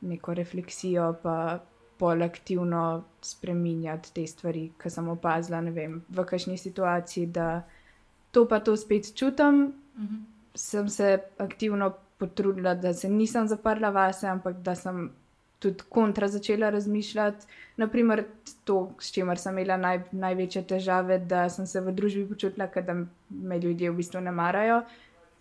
neko 0.00 0.34
refleksijo, 0.34 1.14
pa 1.22 1.60
bolj 2.00 2.24
aktivno 2.24 3.04
spreminjati 3.22 4.14
te 4.16 4.26
stvari, 4.26 4.70
ki 4.80 4.90
sem 4.90 5.08
opazila 5.12 5.60
ne 5.60 5.72
vem, 5.76 6.00
v 6.08 6.24
kakšni 6.24 6.56
situaciji, 6.58 7.26
da 7.36 7.62
to 8.32 8.46
pa 8.48 8.60
to 8.64 8.76
spet 8.76 9.12
čutim. 9.14 9.72
Mhm. 9.98 10.20
Sem 10.54 10.88
se 10.88 11.18
aktivno 11.38 11.92
potrudila, 12.18 12.74
da 12.74 12.92
se 12.94 13.08
nisem 13.08 13.48
zaprla 13.48 13.90
vase, 13.90 14.26
ampak 14.26 14.56
da 14.56 14.74
sem 14.74 15.10
tudi 15.60 15.84
kontra 15.88 16.28
začela 16.28 16.70
razmišljati. 16.70 17.46
Naprimer, 17.76 18.24
to, 18.64 18.90
s 18.98 19.12
čimer 19.12 19.38
sem 19.38 19.58
imela 19.58 19.76
naj, 19.76 20.02
največje 20.12 20.62
težave, 20.72 21.18
da 21.18 21.48
sem 21.48 21.66
se 21.66 21.80
v 21.80 21.92
družbi 21.92 22.26
počutila, 22.28 22.66
da 22.66 22.96
me 23.30 23.58
ljudje 23.58 23.90
v 23.90 23.96
bistvu 24.00 24.20
ne 24.24 24.32
marajo. 24.32 24.82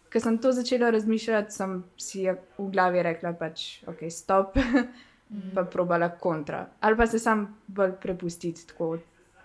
Ker 0.10 0.22
sem 0.22 0.38
to 0.42 0.52
začela 0.52 0.90
razmišljati, 0.90 1.54
sem 1.54 1.84
si 1.98 2.26
v 2.30 2.70
glavi 2.72 3.04
rekla, 3.06 3.34
pač, 3.34 3.84
ok, 3.88 4.08
stop. 4.12 4.58
mm. 5.30 5.54
pa 5.56 5.64
probala 5.64 6.10
kontra. 6.10 6.68
Ali 6.80 6.98
pa 6.98 7.08
se 7.08 7.20
sam 7.20 7.58
bolj 7.68 7.92
prepustiti 8.02 8.68
tako 8.68 8.98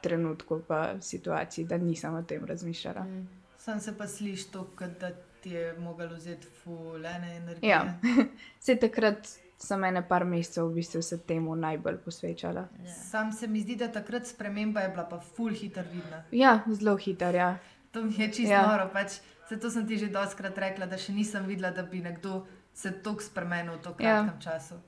trenutku, 0.03 0.61
pa 0.69 1.01
situaciji, 1.01 1.65
da 1.65 1.79
nisem 1.79 2.15
o 2.15 2.23
tem 2.23 2.45
razmišljala. 2.45 3.05
Mm. 3.05 3.29
Sam 3.59 3.81
se 3.81 3.99
pa 3.99 4.07
slišiš 4.07 4.47
to, 4.47 4.67
da 5.01 5.11
ti 5.41 5.51
je 5.51 5.79
mogel 5.79 6.15
vzeti 6.15 6.47
fulene 6.47 7.37
energije. 7.37 7.71
Ja, 7.71 7.95
se 8.61 8.77
takrat. 8.77 9.29
Sem 9.65 9.85
ene 9.85 10.01
par 10.09 10.25
mesecev 10.27 10.67
v 10.67 10.75
bistvu 10.75 11.01
se 11.03 11.17
temu 11.25 11.55
najbolj 11.57 11.97
posvečala. 12.05 12.65
Ja. 12.85 12.95
Sam 12.95 13.31
se 13.33 13.47
mi 13.47 13.61
zdi, 13.61 13.77
da 13.77 13.87
takrat 13.93 14.27
sprememba 14.27 14.81
je 14.81 14.89
bila 14.89 15.05
pa 15.09 15.21
ful 15.21 15.55
hiter 15.55 15.87
vidna. 15.93 16.25
Ja, 16.31 16.59
zelo 16.67 16.97
hiter. 16.97 17.35
Ja. 17.35 17.59
To 17.93 18.03
mi 18.03 18.15
je 18.19 18.29
čisto 18.33 18.53
ja. 18.53 18.67
noro. 18.67 18.91
Pač, 18.93 19.21
zato 19.51 19.71
sem 19.71 19.87
ti 19.89 19.97
že 19.99 20.11
doskrat 20.13 20.59
rekla, 20.59 20.91
da 20.91 20.99
še 20.99 21.15
nisem 21.15 21.47
videla, 21.47 21.71
da 21.71 21.87
bi 21.87 22.03
nekdo 22.03 22.43
se 22.75 22.93
tako 23.03 23.23
spremenil 23.23 23.79
v 23.79 23.83
tako 23.87 24.03
ja. 24.03 24.19
kratkem 24.19 24.41
ja. 24.43 24.43
času. 24.51 24.81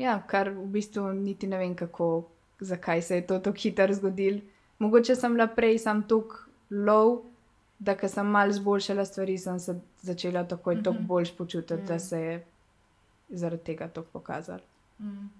Ja, 0.00 0.16
kar 0.26 0.48
v 0.56 0.66
bistvu 0.72 1.10
niti 1.12 1.46
ne 1.46 1.58
vem, 1.60 1.74
kako, 1.76 2.28
zakaj 2.60 3.02
se 3.02 3.18
je 3.20 3.26
to 3.26 3.38
tako 3.38 3.58
hitro 3.60 3.94
zgodilo. 3.94 4.40
Mogoče 4.78 5.14
sem 5.16 5.34
bila 5.36 5.46
prej 5.46 5.78
sam 5.78 6.02
tako 6.08 6.46
low, 6.70 7.18
da 7.78 7.96
ko 7.96 8.08
sem 8.08 8.26
malo 8.26 8.52
zboljšala 8.52 9.04
stvari, 9.04 9.38
sem 9.38 9.58
se 9.60 9.80
začela 10.02 10.44
takoj 10.44 10.74
mm 10.74 10.78
-hmm. 10.78 10.84
tako 10.84 11.02
bolj 11.02 11.28
počutiti, 11.38 11.74
mm 11.74 11.78
-hmm. 11.78 11.86
da 11.86 11.98
se 11.98 12.20
je 12.20 12.44
zaradi 13.28 13.62
tega 13.64 13.88
to 13.88 14.02
pokazalo. 14.02 14.60
Mm. 14.98 15.30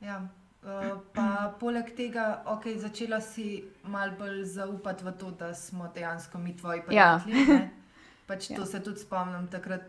Ja. 0.00 0.28
Uh, 0.62 1.00
pa 1.14 1.54
poleg 1.60 1.96
tega, 1.96 2.44
okay, 2.46 2.78
začela 2.78 3.20
si 3.20 3.64
malo 3.82 4.12
bolj 4.18 4.44
zaupati 4.44 5.04
v 5.04 5.12
to, 5.12 5.30
da 5.30 5.54
smo 5.54 5.88
dejansko 5.94 6.38
mi 6.38 6.56
tvoji 6.56 6.78
ja. 6.78 6.84
prijatelji. 6.86 7.46
Ja. 7.60 7.68
Pač 8.26 8.50
ja. 8.50 8.56
To 8.56 8.66
se 8.66 8.82
tudi 8.82 9.00
spomnim, 9.00 9.46
takrat 9.46 9.82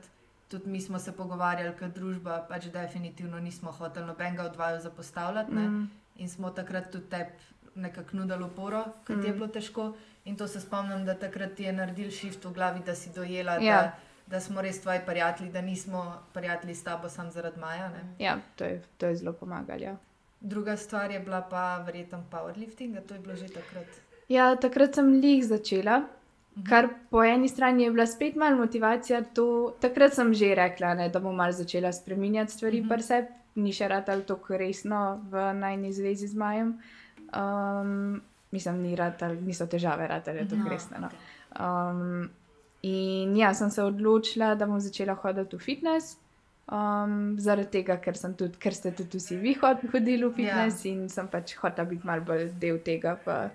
tudi 0.51 0.69
mi 0.69 0.81
smo 0.81 0.99
se 0.99 1.11
pogovarjali, 1.15 1.71
ker 1.79 1.89
družba 1.95 2.41
pač 2.49 2.67
definitivno 2.73 3.39
nismo 3.39 3.71
hoteli 3.71 4.05
nobenega 4.07 4.43
od 4.43 4.55
vaju 4.55 4.81
zapostavljati. 4.81 5.51
Mm. 5.55 5.89
In 6.15 6.29
smo 6.29 6.51
takrat 6.51 6.91
tudi 6.91 7.09
tebi 7.09 7.31
nekako 7.75 8.17
nudili 8.17 8.43
oporo, 8.43 8.83
ker 9.07 9.15
mm. 9.15 9.21
ti 9.21 9.27
je 9.27 9.33
mm. 9.33 9.37
bilo 9.37 9.47
težko. 9.47 9.93
In 10.25 10.35
to 10.37 10.47
se 10.47 10.59
spomnim, 10.61 11.05
da 11.05 11.15
takrat 11.15 11.55
ti 11.55 11.63
je 11.63 11.73
naredil 11.73 12.11
shift 12.11 12.45
v 12.45 12.53
glavi, 12.53 12.83
da 12.85 12.95
si 12.95 13.09
dojela. 13.15 13.57
Ja. 13.63 13.81
Da, 13.81 14.11
da 14.27 14.39
smo 14.39 14.61
res 14.61 14.81
tvoji 14.81 14.99
prijatelji, 15.05 15.51
da 15.51 15.61
nismo 15.61 16.03
prijatelji 16.33 16.75
s 16.75 16.83
tabo 16.83 17.09
samo 17.09 17.31
zaradi 17.31 17.59
Maja. 17.59 17.89
Ne? 17.89 18.03
Ja, 18.19 18.37
to 18.55 18.65
je, 18.65 18.81
to 18.97 19.05
je 19.05 19.15
zelo 19.15 19.33
pomagalo. 19.33 19.81
Ja. 19.81 19.95
Druga 20.39 20.77
stvar 20.77 21.11
je 21.11 21.19
bila 21.19 21.41
pa 21.41 21.77
verjetno 21.85 22.23
powerlifting, 22.31 23.01
to 23.07 23.13
je 23.13 23.19
bilo 23.19 23.35
že 23.35 23.47
takrat. 23.47 23.87
Ja, 24.29 24.55
takrat 24.55 24.95
sem 24.95 25.13
jih 25.23 25.45
začela. 25.45 26.01
Mhm. 26.55 26.65
Kar 26.67 26.89
po 27.09 27.23
eni 27.23 27.49
strani 27.49 27.83
je 27.83 27.91
bila 27.91 28.05
spet 28.07 28.35
malo 28.35 28.57
motivacija, 28.57 29.21
to, 29.33 29.75
takrat 29.81 30.13
sem 30.13 30.33
že 30.33 30.55
rekla, 30.55 30.93
ne, 30.93 31.09
da 31.09 31.19
bom 31.19 31.35
malo 31.35 31.51
začela 31.51 31.93
spremenjati 31.93 32.51
stvari, 32.51 32.83
pa 32.89 32.99
se 32.99 33.25
ni 33.55 33.71
še 33.73 33.87
rado 33.87 34.19
tako 34.27 34.57
resno 34.57 35.21
v 35.31 35.53
najni 35.53 35.93
zvezi 35.93 36.27
z 36.27 36.35
Majem. 36.35 36.75
Um, 37.31 38.21
mislim, 38.51 38.81
ni 38.83 38.95
ratal, 38.95 39.35
niso 39.41 39.67
težave, 39.67 40.07
rado 40.07 40.31
je 40.31 40.47
to 40.47 40.59
no, 40.59 40.69
resno. 40.69 40.99
No. 40.99 41.09
Um, 41.55 42.29
In 42.81 43.35
ja, 43.37 43.53
sem 43.53 43.69
se 43.69 43.83
odločila, 43.83 44.55
da 44.55 44.65
bom 44.65 44.79
začela 44.81 45.13
hoditi 45.13 45.55
v 45.55 45.61
fitness. 45.61 46.17
Um, 46.71 47.35
zaradi 47.37 47.69
tega, 47.77 47.97
ker, 48.01 48.15
tudi, 48.37 48.57
ker 48.61 48.73
ste 48.73 48.93
tudi 48.95 49.19
vsi 49.19 49.37
vi 49.37 49.53
hodili 49.59 50.23
v 50.23 50.31
fitness 50.33 50.85
ja. 50.85 50.91
in 50.93 51.09
sem 51.09 51.27
pač 51.27 51.57
hotela 51.59 51.89
biti 51.89 52.07
malo 52.07 52.25
bolj 52.25 52.47
del 52.61 52.79
tega. 52.81 53.17
Pa, 53.25 53.51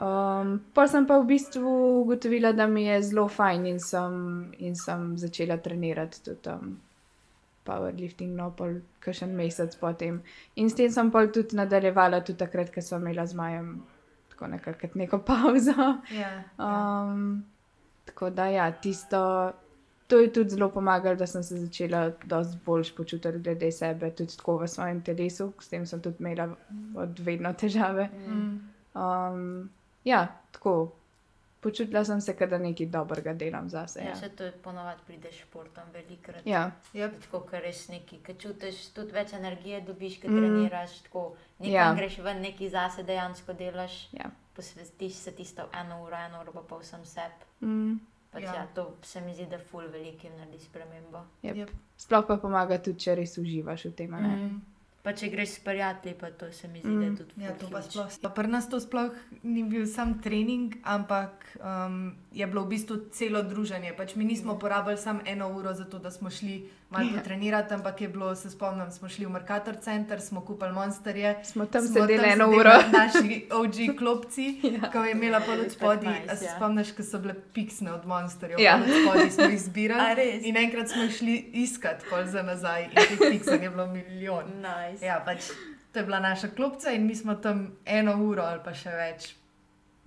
um, 0.00 0.58
pa 0.74 0.86
sem 0.88 1.06
pa 1.06 1.18
v 1.20 1.28
bistvu 1.30 1.72
ugotovila, 2.00 2.52
da 2.52 2.66
mi 2.66 2.84
je 2.84 3.02
zelo 3.02 3.28
fajn 3.28 3.66
in 3.66 3.80
sem, 3.80 4.14
in 4.58 4.76
sem 4.76 5.16
začela 5.18 5.60
trenirati 5.60 6.24
tudi 6.24 6.50
um, 6.50 6.74
powerlifting, 7.68 8.34
no, 8.36 8.50
pol 8.56 8.80
kakšen 9.04 9.36
mesec 9.36 9.76
potem. 9.80 10.20
In 10.56 10.70
s 10.70 10.74
tem 10.74 10.90
sem 10.90 11.10
pa 11.10 11.26
tudi 11.28 11.56
nadaljevala, 11.56 12.24
tudi 12.24 12.40
takrat, 12.40 12.72
ker 12.74 12.84
sem 12.84 13.02
imela 13.02 13.26
z 13.26 13.38
Majem 13.38 13.72
tako 14.30 14.46
nekako 14.46 14.88
neko 14.94 15.18
pauzo. 15.18 15.76
Ja, 16.16 16.42
um, 16.58 17.44
ja. 17.44 17.56
Tako 18.04 18.30
da, 18.30 18.46
ja, 18.46 18.72
tisto, 18.72 19.52
to 20.06 20.18
je 20.18 20.32
tudi 20.32 20.50
zelo 20.50 20.70
pomagalo, 20.70 21.16
da 21.16 21.26
sem 21.26 21.42
se 21.42 21.58
začela 21.58 22.10
dosti 22.24 22.58
bolj 22.66 22.94
počutiti 22.96 23.38
glede 23.38 23.72
sebe, 23.72 24.10
tudi 24.10 24.36
tako 24.36 24.56
v 24.58 24.68
svojem 24.68 25.02
telesu, 25.02 25.52
s 25.60 25.68
tem 25.68 25.86
sem 25.86 26.00
tudi 26.00 26.16
imela 26.18 26.48
od 26.94 27.18
vedno 27.18 27.52
težave. 27.52 28.08
Mm. 28.26 28.58
Um, 28.94 29.70
ja, 30.04 30.26
tako. 30.52 30.92
Počutila 31.60 32.04
sem 32.04 32.20
se, 32.20 32.32
da 32.32 32.58
nekaj 32.58 32.86
dobrega 32.86 33.34
delam 33.34 33.68
za 33.68 33.82
sebe. 33.86 34.06
Ja, 34.08 34.14
še 34.16 34.30
to 34.32 34.46
je 34.48 34.52
ponovadi 34.64 35.02
prideš 35.06 35.42
športom 35.42 35.90
velikrat. 35.92 36.46
Ja. 36.48 36.70
Yep. 36.96 37.18
Tako, 37.26 37.40
ker 37.50 37.60
res 37.60 37.82
nekaj, 37.92 38.22
ki 38.24 38.34
čutiš, 38.40 38.78
tudi 38.96 39.12
več 39.12 39.34
energije 39.36 39.82
dobiš, 39.84 40.16
ker 40.22 40.32
mm. 40.32 40.38
treniraš, 40.40 40.94
tako 41.04 41.24
nekaj 41.58 41.74
ja. 41.74 41.90
greš 41.98 42.16
ven, 42.24 42.40
nekaj 42.46 42.72
zase 42.72 43.04
dejansko 43.04 43.52
delaš. 43.58 43.98
Ja. 44.16 44.32
Posvetiš 44.56 45.20
se 45.20 45.34
tisto 45.36 45.68
eno 45.82 46.00
uro, 46.06 46.16
eno 46.16 46.40
uro 46.40 46.56
pa 46.56 46.64
pol 46.72 46.80
sem 46.80 47.04
sebi. 47.04 47.52
Mm. 47.60 48.00
Pač 48.32 48.46
ja. 48.46 48.56
Ja, 48.62 48.66
to 48.74 48.86
se 49.04 49.20
mi 49.20 49.36
zdi, 49.36 49.50
da 49.50 49.58
je 49.58 49.66
ful 49.68 49.84
velikim 49.92 50.32
naredi 50.40 50.64
spremembo. 50.64 51.26
Yep. 51.44 51.60
Yep. 51.60 51.76
Sploh 52.00 52.24
pa 52.24 52.40
pomaga 52.40 52.80
tudi, 52.80 53.04
če 53.04 53.20
res 53.20 53.36
uživaš 53.36 53.90
v 53.90 53.96
tem. 54.00 54.16
Mm. 54.16 54.60
Pa 55.02 55.14
če 55.16 55.30
greš 55.32 55.54
s 55.56 55.60
prijatelji, 55.64 56.14
pa 56.20 56.28
to 56.30 56.50
se 56.52 56.68
mi 56.68 56.82
zdi, 56.82 56.88
mm. 56.88 56.98
da 56.98 57.04
je 57.04 57.10
mm. 57.10 57.16
tudi 57.16 57.44
ja, 57.44 57.54
to. 57.56 57.82
Sploh, 57.82 58.18
pa 58.22 58.28
pri 58.36 58.48
nas 58.52 58.68
to 58.68 58.80
sploh 58.80 59.14
ni 59.42 59.62
bil 59.64 59.86
sam 59.88 60.18
trening, 60.20 60.76
ampak 60.84 61.46
um, 61.56 62.12
je 62.32 62.46
bilo 62.46 62.66
v 62.66 62.76
bistvu 62.76 62.98
celo 63.08 63.40
druženje. 63.42 63.94
Pač 63.96 64.12
mi 64.14 64.28
nismo 64.28 64.54
mm. 64.54 64.60
porabili 64.60 65.00
samo 65.00 65.24
eno 65.24 65.48
uro 65.56 65.72
za 65.74 65.88
to, 65.88 65.98
da 65.98 66.10
smo 66.10 66.30
šli 66.30 66.68
malo. 66.90 67.10
Ja. 67.16 67.22
trenirati, 67.22 67.74
ampak 67.74 68.00
je 68.00 68.08
bilo, 68.08 68.34
se 68.34 68.50
spomnim, 68.50 68.90
smo 68.90 69.08
šli 69.08 69.26
v 69.26 69.30
Mercator 69.30 69.76
Center, 69.80 70.20
smo 70.20 70.40
kupili 70.40 70.72
monsterje. 70.72 71.44
Smo 71.44 71.66
tam 71.66 71.82
smo 71.82 71.94
sedeli 71.94 72.22
tam 72.22 72.30
eno 72.30 72.48
uro. 72.50 72.70
Naši 72.98 73.46
OG 73.50 73.96
klopci. 73.98 74.60
Ja. 74.70 74.90
ko 74.90 75.04
je 75.04 75.12
imela 75.12 75.40
pa 75.40 75.52
od 75.52 75.72
spodaj. 75.72 76.20
Nice, 76.20 76.36
se 76.36 76.44
ja. 76.44 76.56
spomniš, 76.56 76.92
ko 76.92 77.02
so 77.02 77.18
bile 77.18 77.34
piksne 77.54 77.92
od 77.92 78.06
monsterjev? 78.06 78.60
Ja. 78.60 78.76
Od 78.76 78.90
spodaj 79.02 79.30
smo 79.30 79.44
jih 79.44 79.60
zbirali. 79.62 80.30
in 80.48 80.56
enkrat 80.56 80.88
smo 80.88 81.08
šli 81.08 81.50
iskat 81.52 82.04
pol 82.10 82.24
za 82.26 82.42
nazaj 82.42 82.84
in 82.84 82.90
teh 82.94 83.18
piksov 83.30 83.62
je 83.62 83.70
bilo 83.70 83.86
milijon. 83.86 84.44
Nice. 84.60 84.89
Nice. 84.90 85.06
Ja, 85.06 85.20
pač, 85.24 85.50
to 85.92 85.98
je 85.98 86.04
bila 86.04 86.20
naša 86.20 86.52
klopca 86.56 86.92
in 86.92 87.06
mi 87.06 87.14
smo 87.14 87.34
tam 87.34 87.76
eno 87.84 88.16
uro 88.24 88.42
ali 88.42 88.60
pa 88.64 88.74
še 88.74 88.94
več 88.94 89.34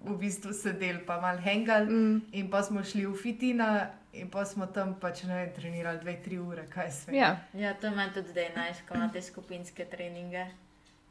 v 0.04 0.18
bistvu 0.20 0.54
sedeli, 0.54 1.00
pa 1.08 1.22
malo 1.22 1.40
hengal. 1.40 1.86
Mm. 1.88 2.22
In 2.32 2.50
pa 2.52 2.64
smo 2.64 2.84
šli 2.84 3.06
v 3.08 3.16
fitina. 3.16 3.90
In 4.14 4.30
pa 4.30 4.46
smo 4.46 4.68
tam 4.70 4.94
pač 5.02 5.24
ne 5.26 5.34
vem, 5.34 5.54
trenirali 5.56 5.98
dve, 5.98 6.14
tri 6.22 6.38
ure, 6.38 6.68
kaj 6.70 6.92
se 6.92 7.12
je. 7.12 7.18
Ja. 7.18 7.40
ja, 7.58 7.74
to 7.74 7.90
imaš 7.90 8.14
tudi 8.14 8.30
zdaj, 8.30 8.52
znaš, 8.54 8.82
ko 8.86 8.94
imaš 8.94 9.32
skupinske 9.32 9.86
treninge. 9.90 10.44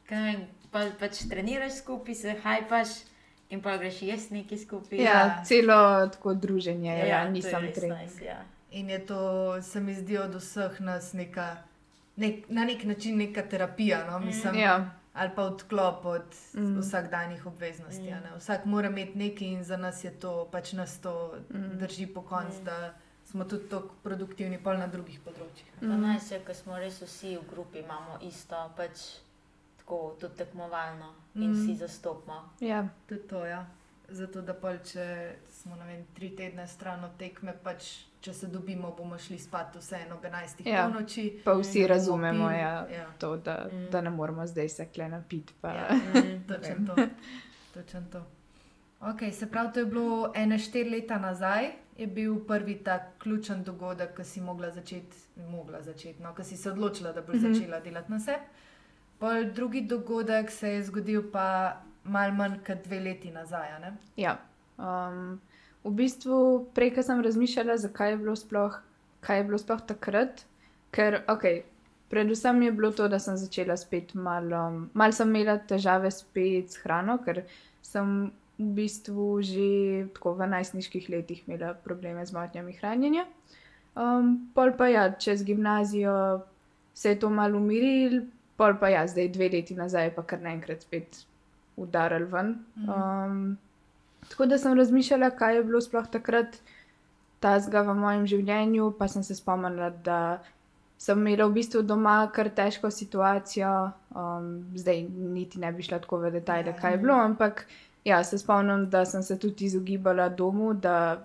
Vem, 0.06 0.44
pa, 0.70 0.84
pač 1.00 1.24
treniraš 1.26 1.80
skupaj, 1.80 2.14
se 2.14 2.36
hajpaš 2.44 2.94
in 3.50 3.62
pa 3.64 3.74
greš 3.80 4.02
jaz 4.06 4.28
neki 4.30 4.58
skupaj. 4.58 5.02
Ja, 5.02 5.18
ja, 5.18 5.42
celo 5.44 6.06
tako 6.14 6.34
druženje, 6.34 6.92
ja, 6.92 7.06
ja 7.06 7.20
nisem 7.30 7.66
trener. 7.74 8.04
Nice, 8.04 8.24
ja. 8.24 8.38
In 8.70 8.90
je 8.90 9.00
to, 9.06 9.22
se 9.62 9.80
mi 9.80 9.94
zdi, 9.94 10.18
od 10.18 10.38
vseh 10.38 10.78
nas 10.80 11.12
neka 11.12 11.56
nek, 12.16 12.48
na 12.48 12.64
nek 12.64 12.84
način 12.84 13.18
neka 13.18 13.42
terapija, 13.42 14.10
no? 14.10 14.18
Mislim, 14.18 14.54
ja. 14.54 14.90
ali 15.12 15.30
pa 15.36 15.42
odklop 15.42 16.04
od 16.04 16.34
mm. 16.54 16.78
vsakdanjih 16.80 17.46
obveznosti. 17.46 18.10
Mm. 18.10 18.36
Vsak 18.38 18.64
mora 18.64 18.88
imeti 18.88 19.18
nekaj 19.18 19.48
in 19.48 19.64
za 19.64 19.76
nas 19.76 20.04
je 20.04 20.10
to, 20.10 20.48
pač 20.52 20.72
nas 20.72 21.00
to 21.00 21.34
mm. 21.50 21.78
drži 21.78 22.06
po 22.06 22.22
koncu, 22.22 22.60
mm. 22.60 22.64
da 22.64 22.94
smo 23.24 23.44
tudi 23.44 23.68
tako 23.68 23.94
produktivni, 24.02 24.58
pa 24.62 24.76
na 24.76 24.86
drugih 24.86 25.20
področjih. 25.24 25.68
Mm. 25.80 26.00
Naj 26.00 26.20
se, 26.20 26.40
ker 26.46 26.56
smo 26.56 26.78
res 26.78 27.00
vsi 27.02 27.36
v 27.36 27.44
grupi, 27.50 27.80
imamo 27.84 28.18
isto, 28.28 28.60
pač 28.76 29.04
tako 29.82 30.16
tudi 30.20 30.36
tekmovalno 30.36 31.14
in 31.34 31.50
mm. 31.50 31.54
vsi 31.54 31.76
zastopamo. 31.76 32.56
Ja, 32.60 32.84
tudi 33.08 33.28
to, 33.28 33.44
ja. 33.46 33.66
Zato, 34.12 34.42
da 34.44 34.52
pa 34.54 34.74
če 34.76 35.04
smo 35.48 35.78
vem, 35.86 36.04
tri 36.14 36.34
tedne 36.36 36.66
stran 36.68 37.04
od 37.04 37.16
tekme, 37.16 37.54
pač 37.64 37.92
če 38.22 38.32
se 38.32 38.46
dobimo, 38.46 38.92
bomo 38.98 39.18
šli 39.18 39.38
spat 39.38 39.76
vseeno 39.76 40.14
ob 40.14 40.24
11. 40.24 40.62
Ja, 40.68 40.86
noči. 40.88 41.24
Pa 41.44 41.56
vsi 41.58 41.86
razumemo, 41.86 42.50
ja, 42.50 42.86
ja. 42.92 43.06
To, 43.18 43.36
da, 43.36 43.66
mm. 43.72 43.88
da 43.90 44.00
ne 44.00 44.10
moramo 44.10 44.46
zdaj 44.46 44.68
se 44.68 44.86
kle 44.94 45.08
napiti. 45.08 45.54
Ja, 45.62 45.88
mm, 46.14 46.44
točen 46.48 46.86
to. 46.86 46.96
Točen 47.74 48.06
to. 48.12 48.22
Okay, 49.02 49.32
se 49.32 49.50
pravi, 49.50 49.72
to 49.74 49.80
je 49.80 49.86
bilo 49.86 50.32
ene 50.34 50.58
štiri 50.58 50.90
leta 50.90 51.18
nazaj, 51.18 51.72
je 51.98 52.06
bil 52.06 52.36
prvi 52.46 52.76
ta 52.84 53.00
ključen 53.18 53.64
dogodek, 53.64 54.14
ki 54.16 54.24
si 54.24 54.40
mogla 54.40 54.70
začeti, 54.70 55.16
mogla 55.50 55.82
začeti, 55.82 56.22
no, 56.22 56.34
ki 56.34 56.44
si 56.44 56.56
se 56.56 56.70
odločila, 56.70 57.12
da 57.12 57.22
boš 57.22 57.34
mm 57.34 57.40
-hmm. 57.40 57.54
začela 57.54 57.80
delati 57.80 58.12
na 58.12 58.20
sebi. 58.20 58.44
Pol 59.18 59.50
drugi 59.54 59.80
dogodek 59.80 60.50
se 60.50 60.68
je 60.68 60.84
zgodil 60.84 61.30
pa 61.32 61.76
malo 62.04 62.34
manj 62.34 62.58
kot 62.66 62.84
dve 62.84 63.00
leti 63.00 63.30
nazaj. 63.30 63.68
Ja. 64.16 64.38
Um, 64.78 65.40
v 65.84 65.92
bistvu 65.98 66.38
prej, 66.74 66.94
ko 66.96 67.02
sem 67.02 67.22
razmišljala, 67.24 67.76
zakaj 67.82 68.14
je 68.14 68.20
bilo 68.22 68.36
sploh, 68.38 68.78
kaj 69.20 69.38
je 69.38 69.46
bilo 69.50 69.58
sploh 69.58 69.82
takrat. 69.86 70.44
Ker, 70.92 71.22
ok, 71.28 71.64
predvsem 72.12 72.62
je 72.62 72.72
bilo 72.72 72.92
to, 72.92 73.08
da 73.08 73.18
sem 73.18 73.36
začela 73.40 73.76
spet 73.76 74.14
malo, 74.14 74.88
malo 74.92 75.16
sem 75.16 75.30
imela 75.32 75.56
težave 75.58 76.10
spet 76.12 76.74
s 76.74 76.82
hrano, 76.84 77.18
ker 77.24 77.42
sem 77.82 78.30
v 78.60 78.68
bistvu 78.76 79.40
že 79.42 79.68
tako 80.14 80.36
v 80.38 80.46
najstniških 80.52 81.08
letih 81.10 81.42
imela 81.48 81.72
probleme 81.74 82.22
z 82.26 82.36
motnjami 82.36 82.76
hranjenja. 82.78 83.24
Um, 83.96 84.52
pol 84.54 84.76
pa 84.76 84.88
ja, 84.88 85.08
čez 85.12 85.42
gimnazijo 85.44 86.44
se 86.94 87.12
je 87.12 87.18
to 87.18 87.30
malo 87.30 87.58
umiril, 87.58 88.22
pol 88.56 88.76
pa 88.80 88.92
ja, 88.92 89.06
zdaj 89.08 89.32
dve 89.32 89.48
leti 89.48 89.74
nazaj, 89.74 90.12
pa 90.14 90.22
kar 90.22 90.40
naenkrat 90.44 90.84
spet 90.84 91.24
udaril 91.76 92.28
ven. 92.28 92.54
Um, 92.84 93.56
tako 94.32 94.48
da 94.50 94.58
sem 94.58 94.74
razmišljala, 94.78 95.30
kaj 95.36 95.60
je 95.60 95.64
bilo 95.68 95.80
sploh 95.84 96.08
takrat 96.10 96.56
ta 97.42 97.58
zga 97.60 97.82
v 97.84 97.94
mojem 97.98 98.26
življenju, 98.30 98.92
pa 98.98 99.08
sem 99.10 99.24
se 99.26 99.36
spomnila, 99.36 99.90
da 100.04 100.40
sem 101.02 101.18
imela 101.18 101.48
v 101.50 101.56
bistvu 101.58 101.82
doma 101.82 102.16
kar 102.34 102.48
težko 102.54 102.90
situacijo, 102.94 103.72
um, 104.14 104.52
zdaj 104.78 105.02
niti 105.10 105.60
ne 105.60 105.72
bi 105.74 105.82
šla 105.82 105.98
tako 106.04 106.22
v 106.22 106.30
detajle, 106.38 106.70
ja, 106.70 106.78
kaj 106.78 106.94
je 106.94 107.00
bilo, 107.02 107.16
ampak 107.18 107.64
ja, 108.06 108.22
se 108.24 108.38
spomnim, 108.38 108.86
da 108.90 109.04
sem 109.04 109.22
se 109.26 109.38
tudi 109.38 109.66
izogibala 109.66 110.28
domu, 110.28 110.72
da, 110.74 111.24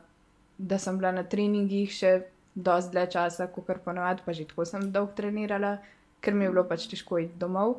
da 0.57 0.79
sem 0.81 0.97
bila 0.97 1.13
na 1.13 1.23
treningih 1.23 1.93
še 1.93 2.15
dosti 2.55 2.95
dlje 2.95 3.05
časa, 3.13 3.47
kot 3.53 3.69
kar 3.69 3.83
ponovadi, 3.85 4.25
pa 4.25 4.33
že 4.33 4.47
tako 4.49 4.65
sem 4.65 4.89
dolgo 4.91 5.13
trenirala, 5.17 5.77
ker 6.25 6.33
mi 6.33 6.47
je 6.47 6.55
bilo 6.55 6.65
pač 6.65 6.89
težko 6.89 7.21
iti 7.21 7.37
domov. 7.37 7.77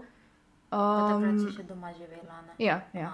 Um, 0.70 0.78
takrat 0.78 1.42
si 1.42 1.56
še 1.58 1.66
doma 1.66 1.90
živela. 1.97 2.44
Ne? 2.47 2.54
Ja, 2.62 2.85
ja. 2.94 3.11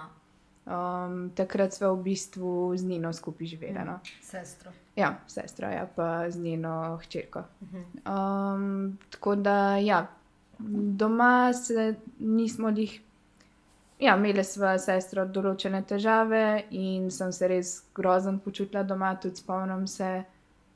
Um, 0.65 1.29
takrat 1.35 1.73
smo 1.73 1.93
v 1.93 2.03
bistvu 2.03 2.73
z 2.77 2.83
Nino 2.83 3.13
skupaj 3.13 3.47
živeli. 3.47 3.85
No? 3.85 3.99
Sestro. 4.21 4.71
Ja, 4.95 5.19
sestra, 5.27 5.69
ja, 5.71 5.87
pa 5.95 6.31
z 6.31 6.39
njeno 6.39 6.97
hčerko. 7.03 7.43
Um, 8.05 8.97
tako 9.09 9.35
da, 9.35 9.77
ja, 9.77 10.07
doma 10.59 11.53
se 11.53 11.95
nismo 12.19 12.69
jih. 12.69 13.01
Ja, 13.99 14.17
imeli 14.17 14.43
smo 14.43 14.73
sestro 14.81 15.23
določene 15.25 15.83
težave 15.87 16.65
in 16.71 17.11
sem 17.11 17.31
se 17.31 17.47
res 17.47 17.75
grozen 17.95 18.39
počutila 18.39 18.83
doma. 18.83 19.13
Tudi 19.21 19.39
spomnim 19.39 19.85
se 19.87 20.23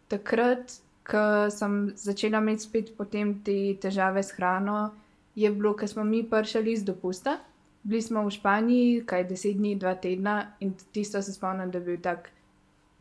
takrat, 0.07 0.77
ko 1.03 1.49
sem 1.51 1.91
začela 1.97 2.39
imeti 2.39 2.69
spet 2.69 2.93
potem 2.97 3.39
te 3.43 3.73
težave 3.81 4.23
s 4.23 4.37
hrano, 4.37 4.91
je 5.35 5.49
bilo, 5.51 5.73
ker 5.73 5.89
smo 5.89 6.03
mi 6.03 6.21
pršali 6.23 6.77
iz 6.77 6.85
dopusta. 6.85 7.39
Bili 7.83 8.01
smo 8.01 8.25
v 8.25 8.31
Španiji, 8.31 9.05
kaj 9.05 9.23
deset 9.29 9.57
dni, 9.57 9.75
dva 9.79 9.95
tedna 9.95 10.51
in 10.59 10.73
tisto 10.91 11.21
se 11.21 11.33
spomnim, 11.33 11.71
da 11.71 11.77
je 11.77 11.85
bil 11.85 12.01
tak 12.01 12.29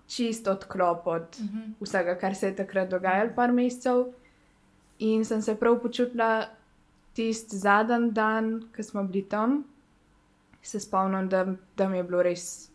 čist 0.09 0.49
odklop 0.49 1.07
od 1.07 1.37
uh 1.41 1.45
mhm. 1.45 1.59
-huh. 1.59 1.73
vsega, 1.81 2.15
kar 2.19 2.35
se 2.35 2.47
je 2.47 2.57
takrat 2.57 2.89
dogajalo, 2.89 3.31
par 3.37 3.53
mesecev. 3.53 4.07
In 4.99 5.25
sem 5.25 5.43
se 5.43 5.55
prav 5.55 5.83
počutila 5.83 6.47
tisti 7.15 7.59
zadnji 7.59 8.11
dan, 8.11 8.69
ko 8.77 8.83
smo 8.83 9.03
bili 9.03 9.29
tam, 9.29 9.65
se 10.63 10.81
spomnim, 10.81 11.29
da, 11.29 11.47
da 11.77 11.89
mi 11.89 11.97
je 11.97 12.03
bilo 12.03 12.23
res 12.23 12.71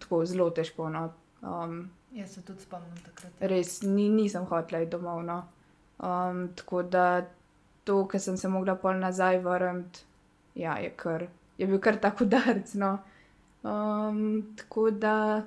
tako 0.00 0.24
zelo 0.24 0.50
težko. 0.50 0.88
No. 0.90 1.12
Um, 1.42 1.90
Jaz 2.12 2.34
se 2.34 2.42
tudi 2.42 2.60
spomnim 2.60 2.96
takrat. 3.04 3.32
Ja. 3.40 3.48
Res 3.48 3.82
ni, 3.82 4.08
nisem 4.08 4.44
hotela 4.44 4.82
iti 4.82 4.90
domov. 4.90 5.22
No. 5.24 5.42
Um, 5.98 6.48
tako 6.56 6.82
da 6.82 7.26
to, 7.84 8.06
kar 8.08 8.20
sem 8.20 8.36
se 8.36 8.48
mogla 8.48 8.74
pol 8.74 8.98
nazaj 8.98 9.38
vrniti, 9.38 10.04
ja, 10.54 10.78
je, 10.78 10.90
kar, 10.96 11.26
je 11.58 11.66
bil 11.66 11.80
kar 11.80 11.96
tako 12.00 12.24
udarc. 12.24 12.74
No. 12.74 12.98
Um, 13.64 14.42
tako 14.56 14.90
da 14.90 15.44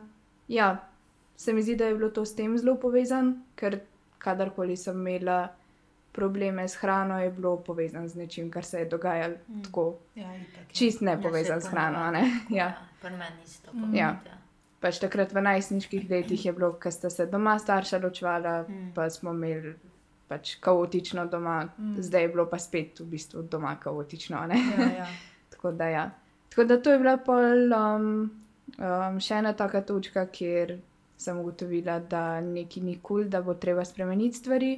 Ja, 0.48 0.88
se 1.36 1.54
mi 1.54 1.62
zdi, 1.62 1.76
da 1.76 1.86
je 1.86 1.96
bilo 1.96 2.10
to 2.10 2.26
s 2.26 2.36
tem 2.36 2.58
zelo 2.58 2.76
povezano, 2.76 3.34
ker 3.56 3.80
kadarkoli 4.18 4.78
sem 4.78 4.96
imela 4.96 5.48
probleme 6.12 6.68
s 6.68 6.76
hrano, 6.76 7.20
je 7.20 7.32
bilo 7.32 7.58
povezano 7.58 8.08
z 8.08 8.16
nečim, 8.16 8.52
kar 8.52 8.66
se 8.66 8.80
je 8.80 8.86
dogajalo 8.86 9.36
mm. 9.48 9.64
tako. 9.64 9.96
Ja, 10.16 10.36
itak, 10.36 10.64
ja. 10.70 10.74
Čist 10.74 11.02
ne 11.02 11.12
ja, 11.12 11.22
povezano 11.22 11.62
s 11.62 11.68
hrano. 11.68 12.12
Ne? 12.12 12.24
Ja, 12.50 12.74
pa 13.02 13.10
meni 13.10 13.44
isto. 13.46 13.74
Mm. 13.74 13.96
Ja. 13.96 14.08
ja. 14.26 14.38
Pač 14.80 15.00
takrat 15.02 15.34
v 15.34 15.42
najstniških 15.42 16.10
letih 16.10 16.46
je 16.46 16.54
bilo, 16.54 16.72
ker 16.74 16.94
sta 16.94 17.10
se 17.10 17.26
doma 17.26 17.60
starša 17.60 18.00
ločvala, 18.02 18.62
mm. 18.70 18.92
pa 18.96 19.10
smo 19.10 19.34
imeli 19.34 19.76
pač 20.27 20.55
kaotično 20.60 21.25
doma, 21.31 21.62
mm. 21.77 22.01
zdaj 22.03 22.22
je 22.22 22.31
bilo 22.34 22.46
pa 22.50 22.60
spet 22.60 23.00
v 23.00 23.05
bistvu 23.13 23.46
doma 23.51 23.75
kaotično. 23.79 24.44
Ja, 24.51 24.90
ja. 24.98 25.07
tako, 25.51 25.72
da, 25.72 25.87
ja. 25.87 26.09
tako 26.50 26.63
da 26.63 26.81
to 26.81 26.92
je 26.92 27.00
bila 27.00 27.18
pol. 27.18 27.74
Um, 27.74 28.11
Um, 28.75 29.16
še 29.24 29.40
ena 29.40 29.53
taka 29.55 29.79
točka, 29.87 30.25
kjer 30.27 30.75
sem 31.18 31.37
ugotovila, 31.40 31.98
da 32.11 32.42
nekaj 32.44 32.83
ni 32.83 32.98
kul, 32.98 33.24
cool, 33.24 33.29
da 33.31 33.40
bo 33.42 33.55
treba 33.55 33.85
spremeniti 33.87 34.37
stvari. 34.37 34.74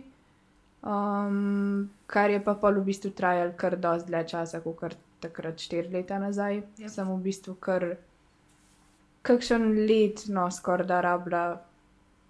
Um, 0.79 1.89
kar 2.07 2.31
je 2.31 2.39
pa 2.43 2.53
pol 2.62 2.77
v 2.79 2.85
bistvu 2.91 3.12
trajalo 3.17 3.57
kar 3.59 3.75
dosti 3.81 4.07
dlje 4.12 4.21
časa, 4.29 4.62
kot 4.63 4.77
kar 4.79 4.95
takrat 5.19 5.59
štiri 5.59 5.91
leta 5.97 6.19
nazaj. 6.21 6.62
Yep. 6.77 6.91
Sem 6.93 7.09
v 7.09 7.17
bistvu 7.25 7.57
kar 7.59 7.88
kakšen 9.27 9.67
let, 9.89 10.27
no 10.31 10.45
skoraj 10.53 10.88
da 10.88 11.01
rabla, 11.03 11.43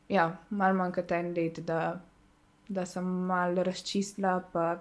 ja, 0.10 0.26
malo 0.50 0.80
manj 0.80 0.96
kot 0.96 1.14
en 1.20 1.34
let, 1.36 1.60
da, 1.68 2.00
da 2.70 2.86
sem 2.86 3.06
malo 3.06 3.64
razčistila, 3.64 4.40
pa 4.54 4.80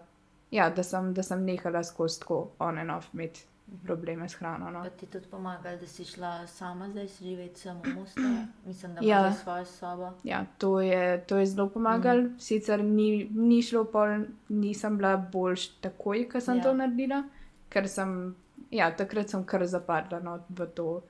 ja, 0.50 0.70
da 0.70 0.82
sem, 0.82 1.14
da 1.14 1.22
sem 1.22 1.44
nehala 1.44 1.82
skozi 1.84 2.20
tako 2.20 2.48
on 2.58 2.78
and 2.78 2.90
off 2.90 3.12
med 3.12 3.38
probleme 3.84 4.28
s 4.28 4.34
hrano. 4.34 4.70
No. 4.70 4.82
Pa 4.82 4.90
ti 4.90 5.06
tudi 5.06 5.26
pomaga, 5.30 5.76
da 5.76 5.86
si 5.86 6.04
šla 6.04 6.46
sama 6.46 6.88
zdaj 6.88 7.06
živeti 7.06 7.60
samo 7.60 7.80
v 7.84 7.94
Mostu, 7.94 8.20
mislim, 8.66 8.94
da 8.94 9.00
ja. 9.02 9.20
imaš 9.20 9.36
svojo 9.42 9.64
sobo. 9.64 10.12
Ja, 10.24 10.44
to 10.58 10.80
je, 10.80 11.24
to 11.26 11.36
je 11.36 11.46
zelo 11.46 11.68
pomagalo. 11.68 12.22
Mm. 12.22 12.38
Sicer 12.38 12.84
ni, 12.84 13.28
ni 13.34 13.62
šlo 13.62 13.84
pol, 13.84 14.24
nisem 14.48 14.96
bila 14.96 15.16
boljš 15.16 15.68
takoj, 15.68 16.28
ko 16.28 16.40
sem 16.40 16.56
ja. 16.56 16.62
to 16.62 16.72
naredila, 16.74 17.22
ker 17.68 17.88
sem, 17.88 18.34
ja, 18.70 18.90
takrat 18.96 19.28
sem 19.28 19.44
kar 19.44 19.66
zapadla 19.66 20.20
no, 20.20 20.38
v, 20.48 20.66
to, 20.74 21.02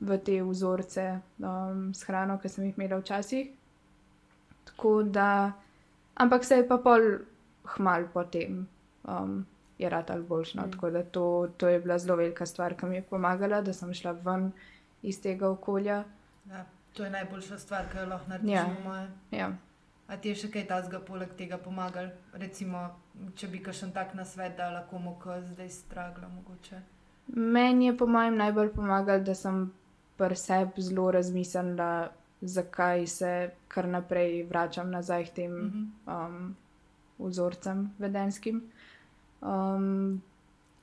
v 0.00 0.18
te 0.18 0.40
vzorce 0.42 1.20
um, 1.38 1.92
s 1.94 2.08
hrano, 2.08 2.38
ki 2.38 2.48
sem 2.48 2.64
jih 2.64 2.78
imela 2.78 3.00
včasih. 3.00 3.52
Tako 4.64 5.02
da, 5.02 5.52
ampak 6.16 6.44
se 6.44 6.56
je 6.56 6.68
pa 6.68 6.78
pol 6.78 7.18
hmal 7.76 8.08
potem. 8.12 8.66
Um, 9.04 9.44
je 9.78 9.88
rad 9.88 10.10
ali 10.10 10.22
boljš. 10.22 10.54
No? 10.54 10.66
Mm. 10.66 10.70
Tako 10.70 10.90
da 10.90 11.02
to, 11.02 11.48
to 11.56 11.68
je 11.68 11.80
bila 11.80 11.98
zelo 11.98 12.16
velika 12.16 12.46
stvar, 12.46 12.74
ki 12.74 12.86
mi 12.86 12.96
je 12.96 13.02
pomagala, 13.02 13.62
da 13.62 13.72
sem 13.72 13.94
šla 13.94 14.12
ven 14.12 14.52
iz 15.02 15.20
tega 15.22 15.48
okolja. 15.50 16.04
Ja, 16.50 16.64
to 16.92 17.04
je 17.04 17.10
najboljša 17.10 17.58
stvar, 17.58 17.90
ki 17.92 17.98
jo 17.98 18.06
lahko 18.06 18.30
narediš. 18.30 18.52
Ja. 18.52 19.08
Ja. 19.30 19.52
A 20.08 20.16
ti 20.16 20.28
je 20.28 20.34
še 20.34 20.50
kaj 20.50 20.66
tazga 20.66 21.00
poleg 21.02 21.32
tega 21.38 21.58
pomagal? 21.58 22.12
Recimo, 22.32 22.88
če 23.34 23.48
bi 23.50 23.58
kakšen 23.62 23.92
tak 23.92 24.14
nasvet 24.14 24.56
dala 24.56 24.84
komu, 24.90 25.16
ki 25.22 25.40
zdaj 25.52 25.70
stragla 25.70 26.28
mogoče. 26.28 26.80
Meni 27.34 27.86
je 27.86 27.96
po 27.98 28.06
mojem 28.06 28.36
najbolj 28.38 28.70
pomagal, 28.74 29.24
da 29.26 29.34
sem 29.34 29.72
pri 30.16 30.36
sebi 30.38 30.82
zelo 30.82 31.10
razmislila, 31.10 32.08
zakaj 32.40 33.06
se 33.06 33.50
kar 33.68 33.88
naprej 33.88 34.42
vračam 34.42 34.90
nazaj 34.90 35.24
k 35.24 35.34
tem 35.34 35.52
mm 35.52 35.92
-hmm. 36.06 36.26
um, 36.26 36.56
vzorcem 37.18 37.90
vedenskim. 37.98 38.62
Um, 39.40 40.22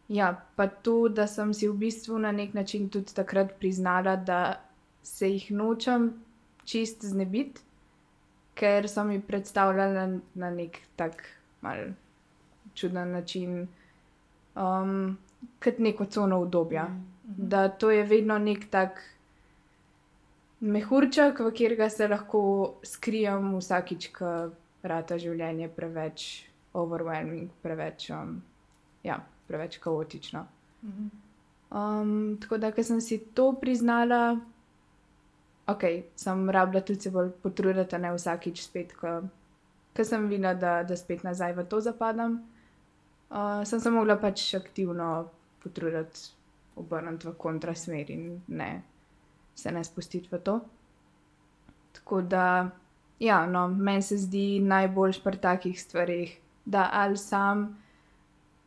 ja, 0.08 0.46
pa 0.56 0.68
to, 0.68 1.08
da 1.08 1.28
sem 1.28 1.54
si 1.54 1.68
v 1.68 1.74
bistvu 1.74 2.18
na 2.18 2.32
nek 2.32 2.54
način 2.54 2.90
tudi 2.90 3.14
takrat 3.14 3.60
priznala, 3.60 4.16
da 4.16 4.62
se 5.04 5.30
jih 5.30 5.52
nočem 5.52 6.14
čist 6.66 7.06
znebiti, 7.06 7.62
ker 8.56 8.90
so 8.90 9.04
mi 9.04 9.22
predstavljali 9.22 10.20
na 10.34 10.50
nek 10.50 10.78
tak 10.96 11.24
mal 11.62 11.78
čuden 12.74 13.12
način, 13.12 13.68
um, 14.56 15.18
kot 15.64 15.80
neko 15.80 16.06
cono 16.06 16.42
obdobja. 16.42 16.84
Mm 16.84 17.06
-hmm. 17.28 17.48
Da 17.48 17.70
to 17.70 17.92
je 17.92 18.04
vedno 18.04 18.38
nek 18.38 18.70
tak. 18.70 19.10
Mehurček, 20.64 21.40
v 21.40 21.52
katerega 21.52 21.90
se 21.92 22.08
lahko 22.08 22.42
skrijem 22.88 23.58
vsakič, 23.58 24.08
ko 24.16 24.30
rata 24.88 25.18
življenje 25.20 25.68
preveč 25.76 26.28
overwhelming, 26.80 27.50
preveč, 27.62 28.08
um, 28.16 28.38
ja, 29.04 29.18
preveč 29.48 29.78
kaotično. 29.84 30.46
Mhm. 30.84 31.10
Um, 31.74 32.38
tako 32.40 32.58
da, 32.62 32.72
ker 32.72 32.86
sem 32.86 33.02
si 33.02 33.18
to 33.34 33.50
priznala, 33.60 34.38
ok, 35.68 35.84
sem 36.16 36.50
rabila 36.50 36.84
tudi 36.86 37.02
se 37.02 37.12
bolj 37.12 37.32
potruditi, 37.44 37.98
ne 37.98 38.14
vsakič 38.14 38.62
spet, 38.64 38.94
ko 39.00 40.06
sem 40.06 40.30
videla, 40.30 40.54
da, 40.54 40.74
da 40.88 40.96
spet 40.96 41.26
nazaj 41.26 41.58
v 41.58 41.68
to 41.68 41.82
zapadam. 41.82 42.40
Uh, 43.34 43.66
sem 43.66 43.82
se 43.82 43.90
mogla 43.90 44.16
pač 44.22 44.54
aktivno 44.56 45.26
potruditi, 45.64 46.30
obrniti 46.78 47.28
v 47.28 47.36
kontrasmer 47.42 48.12
in 48.14 48.28
ne, 48.48 48.72
se 49.56 49.72
ne 49.72 49.84
spustiti 49.84 50.30
v 50.32 50.40
to. 50.40 50.60
Tako 51.94 52.22
da, 52.22 52.70
ja, 53.20 53.46
no, 53.46 53.68
meni 53.68 54.02
se 54.02 54.18
zdi 54.18 54.60
najboljš 54.60 55.24
pri 55.24 55.38
takih 55.38 55.82
stvarih, 55.82 56.38
da 56.66 56.90
ali 56.94 57.18
sam, 57.18 57.68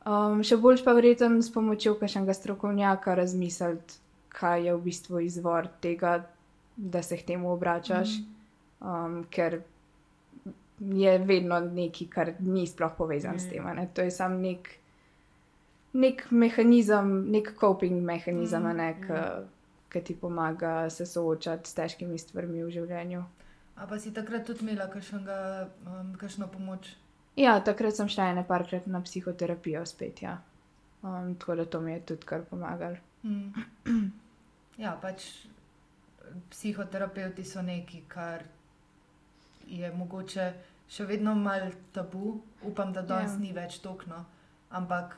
um, 0.06 0.42
še 0.42 0.56
bolj 0.56 0.84
pa 0.84 0.94
verjetno 0.96 1.42
s 1.42 1.52
pomočjo 1.52 1.96
kakšnega 2.00 2.34
strokovnjaka 2.34 3.14
razmisliti, 3.14 4.00
kaj 4.36 4.66
je 4.66 4.74
v 4.76 4.82
bistvu 4.84 5.20
izvor 5.24 5.68
tega, 5.80 6.18
da 6.76 7.02
se 7.02 7.16
k 7.16 7.26
temu 7.32 7.52
obračaš, 7.52 8.18
mm. 8.18 8.88
um, 8.88 9.24
ker 9.30 9.62
je 10.80 11.18
vedno 11.18 11.60
nekaj, 11.60 12.08
kar 12.12 12.32
ni 12.38 12.66
sploh 12.66 12.92
povezan 12.98 13.34
mm. 13.34 13.40
s 13.40 13.48
tem. 13.50 13.68
Ne? 13.76 13.88
To 13.94 14.04
je 14.04 14.10
samo 14.10 14.36
nek, 14.38 14.68
nek 15.92 16.26
mehanizem, 16.30 17.14
nek 17.32 17.54
coping 17.60 18.02
mehanizem, 18.04 18.68
mm. 18.68 19.06
ki 19.06 19.12
mm. 19.12 19.55
Ti 20.04 20.16
pomaga 20.16 20.90
se 20.90 21.06
soočati 21.06 21.70
s 21.70 21.74
težkimi 21.74 22.18
stvarmi 22.18 22.64
v 22.64 22.70
življenju. 22.70 23.24
A 23.76 23.86
pa 23.86 23.98
si 24.00 24.12
takrat 24.14 24.46
tudi 24.48 24.64
imela 24.64 24.88
kakšnega, 24.88 25.38
um, 25.86 26.14
kakšno 26.16 26.48
pomoč? 26.48 26.94
Ja, 27.36 27.58
takrat 27.60 27.96
sem 27.96 28.08
šla 28.08 28.30
ene 28.32 28.44
parkrat 28.48 28.86
na 28.88 29.02
psihoterapijo 29.04 29.84
spet. 29.86 30.22
Ja. 30.22 30.38
Um, 31.02 31.34
tako 31.36 31.54
da 31.60 31.64
to 31.64 31.80
mi 31.80 31.92
je 31.92 32.00
tudi 32.12 32.26
kar 32.26 32.44
pomagalo. 32.50 32.96
Mm. 33.22 33.52
Ja, 34.76 34.90
pač 35.00 35.22
psihoterapeuti 36.50 37.44
so 37.44 37.62
neki, 37.64 38.02
kar 38.12 38.42
je 39.66 39.88
mogoče 39.96 40.50
še 40.92 41.06
vedno 41.08 41.32
malo 41.34 41.70
tabu, 41.96 42.42
upam, 42.62 42.92
da 42.92 43.00
danes 43.02 43.38
ja. 43.38 43.40
ni 43.40 43.54
več 43.56 43.78
tokno, 43.80 44.18
ampak 44.68 45.16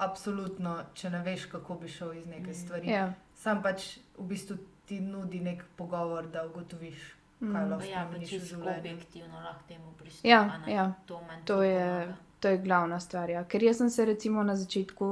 absolutno, 0.00 0.76
če 0.94 1.10
ne 1.10 1.24
veš, 1.26 1.48
kako 1.52 1.80
bi 1.82 1.90
šel 1.90 2.14
iz 2.20 2.28
neke 2.30 2.52
mm. 2.52 2.58
stvari. 2.62 2.92
Ja. 2.92 3.08
Sam 3.40 3.62
pač 3.64 3.96
v 4.18 4.26
bistvu 4.28 4.58
ti 4.84 5.00
nudi 5.00 5.40
nek 5.40 5.62
pogovor, 5.76 6.26
da 6.28 6.44
ugotoviš, 6.44 7.04
kaj 7.38 7.48
mm. 7.48 7.70
lahko 7.70 7.88
ja, 7.88 8.02
pač 8.12 8.34
objektivno 8.52 9.40
lahko 9.40 9.64
temu 9.68 9.92
pristopiš. 9.96 10.28
Ja, 10.28 10.40
ja. 10.68 10.92
To, 11.06 11.20
to, 11.48 11.62
je, 11.62 12.14
to 12.40 12.52
je 12.52 12.58
glavna 12.58 13.00
stvar. 13.00 13.30
Ja. 13.30 13.44
Ker 13.48 13.64
jaz 13.64 13.80
sem 13.80 13.90
se 13.90 14.04
recimo 14.04 14.42
na 14.44 14.56
začetku 14.60 15.08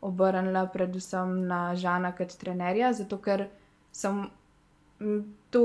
obrnila 0.00 0.66
predvsem 0.72 1.42
na 1.48 1.74
Žana 1.76 2.14
kot 2.16 2.32
trenerja, 2.40 2.92
zato 2.96 3.18
ker 3.20 3.48
sem 3.92 4.24
to, 5.50 5.64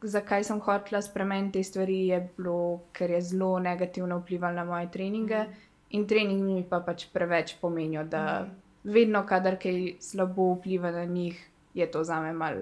zakaj 0.00 0.44
sem 0.48 0.60
hotela 0.64 1.02
spremeniti 1.04 1.58
te 1.58 1.64
stvari, 1.64 1.98
je 2.08 2.20
bilo, 2.36 2.80
ker 2.96 3.10
je 3.10 3.20
zelo 3.32 3.58
negativno 3.58 4.20
vplivalo 4.22 4.56
na 4.56 4.64
moje 4.64 4.88
treninge. 4.92 5.44
Mm. 5.44 5.68
In 5.90 6.06
trening 6.06 6.42
mi 6.46 6.62
pa 6.64 6.78
pač 6.80 7.08
preveč 7.12 7.56
pomenijo, 7.60 8.04
da 8.04 8.24
mm. 8.46 8.59
Vedno, 8.84 9.26
kadar 9.26 9.58
kaj 9.58 9.94
slabo 10.00 10.54
vpliva 10.54 10.90
na 10.90 11.04
njih, 11.04 11.46
je 11.74 11.90
to 11.90 12.04
za 12.04 12.20
me 12.20 12.32
mal 12.32 12.54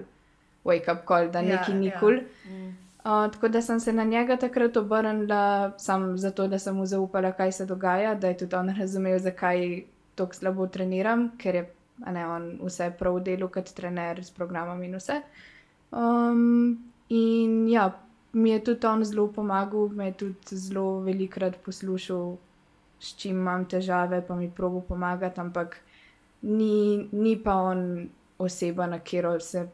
wake 0.65 0.91
up 0.93 1.07
call, 1.07 1.31
da 1.31 1.39
ja, 1.39 1.55
neki 1.55 1.73
nikoli. 1.73 2.23
Ja. 2.45 2.51
Mm. 2.51 2.77
Uh, 2.99 3.31
tako 3.31 3.47
da 3.47 3.61
sem 3.61 3.79
se 3.79 3.93
na 3.93 4.03
njega 4.03 4.37
takrat 4.37 4.77
obrnila, 4.77 5.71
samo 5.77 6.17
zato, 6.17 6.47
da 6.47 6.59
sem 6.59 6.75
mu 6.75 6.85
zaupala, 6.85 7.31
kaj 7.31 7.51
se 7.51 7.65
dogaja, 7.65 8.15
da 8.15 8.27
je 8.27 8.37
tudi 8.37 8.55
on 8.55 8.69
razumel, 8.69 9.19
zakaj 9.19 9.83
tako 10.15 10.35
slabo 10.35 10.67
treniram, 10.67 11.31
ker 11.37 11.55
je 11.55 11.69
ne, 12.11 12.25
on 12.27 12.59
vse 12.63 12.91
prav 12.99 13.19
delo 13.23 13.47
kot 13.47 13.71
trener 13.75 14.23
s 14.23 14.31
programom 14.31 14.83
in 14.83 14.95
vse. 14.95 15.21
Um, 15.91 16.91
in 17.09 17.69
ja, 17.69 17.91
mi 18.33 18.51
je 18.51 18.63
tudi 18.63 18.87
on 18.87 19.03
zelo 19.05 19.27
pomagal, 19.31 19.89
me 19.89 20.05
je 20.05 20.13
tudi 20.13 20.57
zelo 20.57 20.99
velikrat 20.99 21.55
poslušal, 21.65 22.35
s 22.99 23.15
čim 23.15 23.37
imam 23.39 23.65
težave, 23.65 24.21
pa 24.27 24.35
mi 24.35 24.51
probo 24.51 24.81
pomagati, 24.81 25.39
ampak 25.39 25.79
ni, 26.41 27.07
ni 27.11 27.35
pa 27.43 27.55
on 27.55 28.09
oseba, 28.39 28.87
na 28.87 28.99
katero 28.99 29.39
se, 29.39 29.67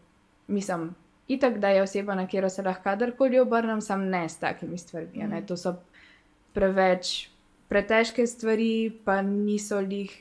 mislim, 0.48 0.96
itak 1.28 1.60
da 1.60 1.70
je 1.70 1.82
oseba, 1.82 2.16
na 2.16 2.26
katero 2.28 2.50
se 2.50 2.64
lahko 2.64 2.84
kadarkoli 2.84 3.40
obrnem, 3.40 3.82
sam 3.82 4.10
ne 4.10 4.30
s 4.30 4.38
takimi 4.38 4.78
stvarmi. 4.78 5.28
Mm. 5.28 5.46
To 5.48 5.58
so 5.58 5.76
preveč 6.54 7.30
pretežke 7.68 8.28
stvari, 8.28 8.94
pa 9.06 9.22
niso 9.22 9.80
lih 9.80 10.12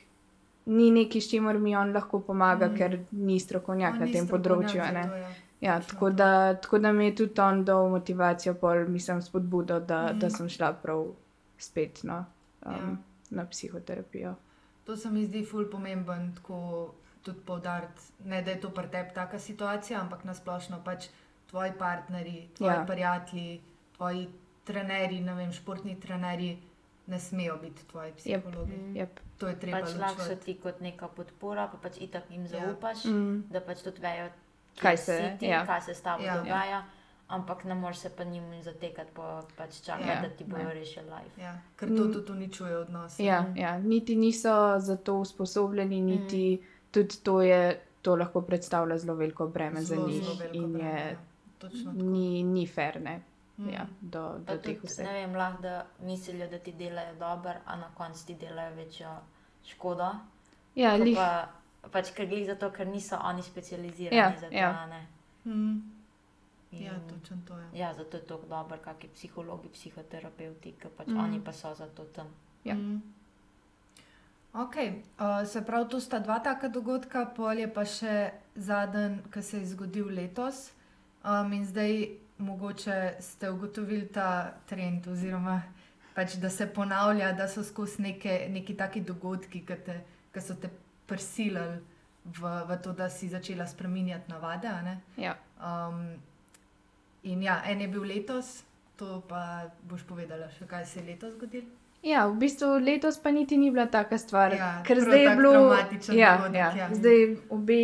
ni 0.65 0.91
neki, 0.91 1.21
s 1.21 1.29
čimer 1.29 1.59
mi 1.59 1.75
on 1.75 1.93
lahko 1.93 2.19
pomaga, 2.19 2.67
mm. 2.67 2.77
ker 2.77 2.99
ni 3.11 3.39
strokovnjak 3.39 3.99
na 4.01 4.07
tem 4.11 4.27
področju. 4.27 4.79
Ja. 4.81 5.05
Ja, 5.63 5.79
tako, 5.81 6.09
da, 6.09 6.53
tako 6.61 6.77
da 6.83 6.91
mi 6.91 7.07
je 7.07 7.15
tudi 7.21 7.41
on 7.41 7.63
dal 7.65 7.87
motivacijo, 7.89 8.53
pol, 8.59 8.83
mislim, 8.91 9.21
spodbudo, 9.21 9.79
da, 9.79 10.01
mm. 10.11 10.19
da 10.19 10.29
sem 10.29 10.49
šla 10.51 10.73
prav 10.81 11.07
spet 11.57 12.03
no, 12.03 12.19
um, 12.65 12.73
ja. 12.73 12.91
na 13.39 13.45
psihoterapijo. 13.49 14.35
To 14.85 14.97
se 14.97 15.09
mi 15.09 15.25
zdi 15.25 15.45
ful 15.45 15.65
pomemben, 15.71 16.33
tako 16.35 16.93
tudi 17.25 17.39
povdariti, 17.45 18.01
ne 18.25 18.41
da 18.41 18.51
je 18.51 18.59
to 18.61 18.69
pri 18.69 18.87
tebi 18.91 19.13
taka 19.13 19.39
situacija, 19.39 19.99
ampak 20.01 20.23
nasplošno 20.23 20.81
pač 20.85 21.07
tvoji 21.49 21.71
partnerji, 21.79 22.49
tvoji 22.57 22.75
ja. 22.75 22.85
prijatelji, 22.87 23.61
tvoji 23.97 24.27
trenerji, 24.63 25.21
ne 25.21 25.33
vem, 25.33 25.51
športni 25.53 25.99
trenerji 25.99 26.59
ne 27.07 27.19
smejo 27.19 27.57
biti 27.61 27.85
tvoji 27.87 28.13
psihologi. 28.17 28.73
Yep. 28.73 28.95
Yep. 28.95 29.19
To 29.37 29.47
je 29.47 29.59
treba. 29.59 29.79
Pač 29.79 29.95
lahko 29.99 30.23
so 30.23 30.35
ti 30.35 30.57
kot 30.61 30.81
neka 30.81 31.07
podpora, 31.07 31.67
pa 31.67 31.77
pač 31.77 31.99
itak 32.01 32.29
jim 32.29 32.45
ja. 32.45 32.47
zaupaš, 32.47 33.05
yeah. 33.05 33.13
mm. 33.13 33.41
da 33.51 33.61
pač 33.61 33.83
tudi 33.85 34.01
vejo, 34.01 34.29
kaj 34.81 34.97
se, 34.97 35.17
ti, 35.39 35.49
ja. 35.49 35.65
kaj 35.65 35.81
se 35.81 35.93
s 35.93 36.01
tabo 36.01 36.23
ja. 36.23 36.37
dogaja. 36.37 36.83
Ampak 37.27 37.63
ne 37.63 37.75
moreš 37.75 37.97
se 37.97 38.09
pa 38.09 38.23
njim 38.23 38.63
zatekati, 38.63 39.11
pa 39.13 39.41
pač 39.57 39.81
čakati, 39.81 40.09
ja, 40.09 40.21
da 40.21 40.29
ti 40.29 40.43
bojo 40.43 40.69
rešili 40.73 41.05
life. 41.05 41.41
Ja, 41.41 41.57
ker 41.75 41.89
to 41.89 42.03
mm. 42.03 42.13
tudi 42.13 42.31
uničuje 42.31 42.77
odnose. 42.77 43.23
Ja, 43.23 43.45
ja, 43.55 43.77
niti 43.79 44.15
niso 44.15 44.79
za 44.79 44.97
to 44.97 45.15
usposobljeni, 45.15 46.01
niti 46.01 46.59
mm. 46.61 46.67
tudi 46.91 47.15
to, 47.23 47.41
je, 47.41 47.79
to 48.01 48.15
lahko 48.15 48.41
predstavlja 48.41 48.97
zelo 48.97 49.15
veliko 49.15 49.47
breme 49.47 49.81
zelo, 49.81 50.01
za 50.01 50.07
njih. 50.07 50.29
In 50.53 50.73
breme, 50.73 50.89
je, 50.89 51.17
ja. 51.63 51.91
ni, 51.93 52.43
ni 52.43 52.67
fair, 52.67 53.01
ne. 53.01 53.21
Mm. 53.57 53.69
Ja, 53.69 53.87
do, 54.01 54.37
do 54.47 54.57
teh 54.57 54.83
vseh. 54.83 55.07
Ne 55.07 55.13
vem, 55.13 55.35
lahko 55.35 55.61
da 55.61 55.85
mislijo, 55.99 56.47
da 56.47 56.59
ti 56.59 56.71
delajo 56.71 57.15
dobro, 57.19 57.53
a 57.65 57.75
na 57.75 57.89
koncu 57.95 58.25
ti 58.25 58.35
delajo 58.35 58.75
večjo 58.75 59.17
škodo. 59.63 60.11
Ja, 60.75 60.95
lih... 60.95 61.17
pa, 61.17 61.89
pač 61.91 62.11
ker 62.13 62.29
gre 62.29 62.45
za 62.45 62.55
to, 62.55 62.69
ker 62.71 62.87
niso 62.87 63.17
oni 63.23 63.43
specializirani 63.43 64.17
ja, 64.17 64.33
za 64.39 64.49
to. 64.49 64.55
Ja. 64.55 65.01
Mm. 65.45 65.94
Ja, 66.83 66.99
točno 67.09 67.37
to 67.47 67.57
je. 67.57 67.67
Ja, 67.79 67.93
zato 67.93 68.17
je 68.17 68.23
to 68.23 68.41
dobro, 68.49 68.77
kakšni 68.77 69.09
psihologi, 69.13 69.69
psihoterapeuti, 69.73 70.73
ki 70.79 70.91
pač 70.97 71.07
mm. 71.07 71.19
oni 71.19 71.43
pa 71.43 71.53
so 71.53 71.73
za 71.75 71.87
to 71.87 72.03
tam. 72.03 72.27
Ja. 72.63 72.75
Mm. 72.75 73.01
Ok, 74.53 74.75
uh, 74.75 75.47
se 75.47 75.61
pravi, 75.65 75.89
to 75.89 75.99
sta 75.99 76.19
dva 76.19 76.39
taka 76.39 76.67
dogodka, 76.67 77.25
pol 77.35 77.59
je 77.59 77.67
pa 77.73 77.83
še 77.85 78.31
zadnji, 78.55 79.19
ki 79.31 79.41
se 79.43 79.59
je 79.59 79.71
zgodil 79.73 80.07
letos. 80.15 80.69
Um, 81.25 81.53
in 81.53 81.65
zdaj 81.65 82.07
mogoče 82.37 83.15
ste 83.19 83.49
ugotovili 83.49 84.07
ta 84.07 84.53
trend, 84.69 85.07
oziroma 85.07 85.61
pač, 86.15 86.37
da 86.39 86.49
se 86.49 86.67
ponavlja, 86.67 87.33
da 87.35 87.47
so 87.51 87.63
skozi 87.63 88.01
neke, 88.01 88.45
neki 88.49 88.77
taki 88.77 89.01
dogodki, 89.01 89.65
ki 89.67 90.41
so 90.41 90.55
te 90.55 90.71
prisilili 91.05 91.81
v, 92.25 92.53
v 92.69 92.77
to, 92.83 92.93
da 92.93 93.09
si 93.09 93.29
začela 93.29 93.67
spremenjati 93.67 94.31
navade. 94.31 94.71
Ja. 95.17 95.35
Um, 95.59 96.15
in 97.25 97.41
ja, 97.43 97.61
en 97.65 97.81
je 97.81 97.87
bil 97.91 98.05
letos, 98.07 98.61
to 98.99 99.21
pa 99.29 99.71
boš 99.89 100.05
povedala, 100.07 100.47
še 100.55 100.67
kaj 100.69 100.85
se 100.85 100.99
je 101.01 101.05
letos 101.09 101.33
zgodilo. 101.35 101.67
Ja, 102.05 102.27
v 102.29 102.37
bistvu 102.37 102.67
letos 102.85 103.17
pa 103.17 103.31
niti 103.33 103.57
ni 103.57 103.71
bila 103.73 103.87
taka 103.89 104.17
stvar. 104.21 104.53
Ja, 104.53 104.69
ker 104.85 104.99
zdaj 105.01 105.23
je 105.23 105.29
bilo 105.39 105.51
traumatično. 105.53 106.13
Ja, 106.13 106.35
dogodek, 106.37 106.59
ja. 106.59 106.67
ja. 106.77 106.89
Zdaj 106.93 107.23
obe 107.49 107.77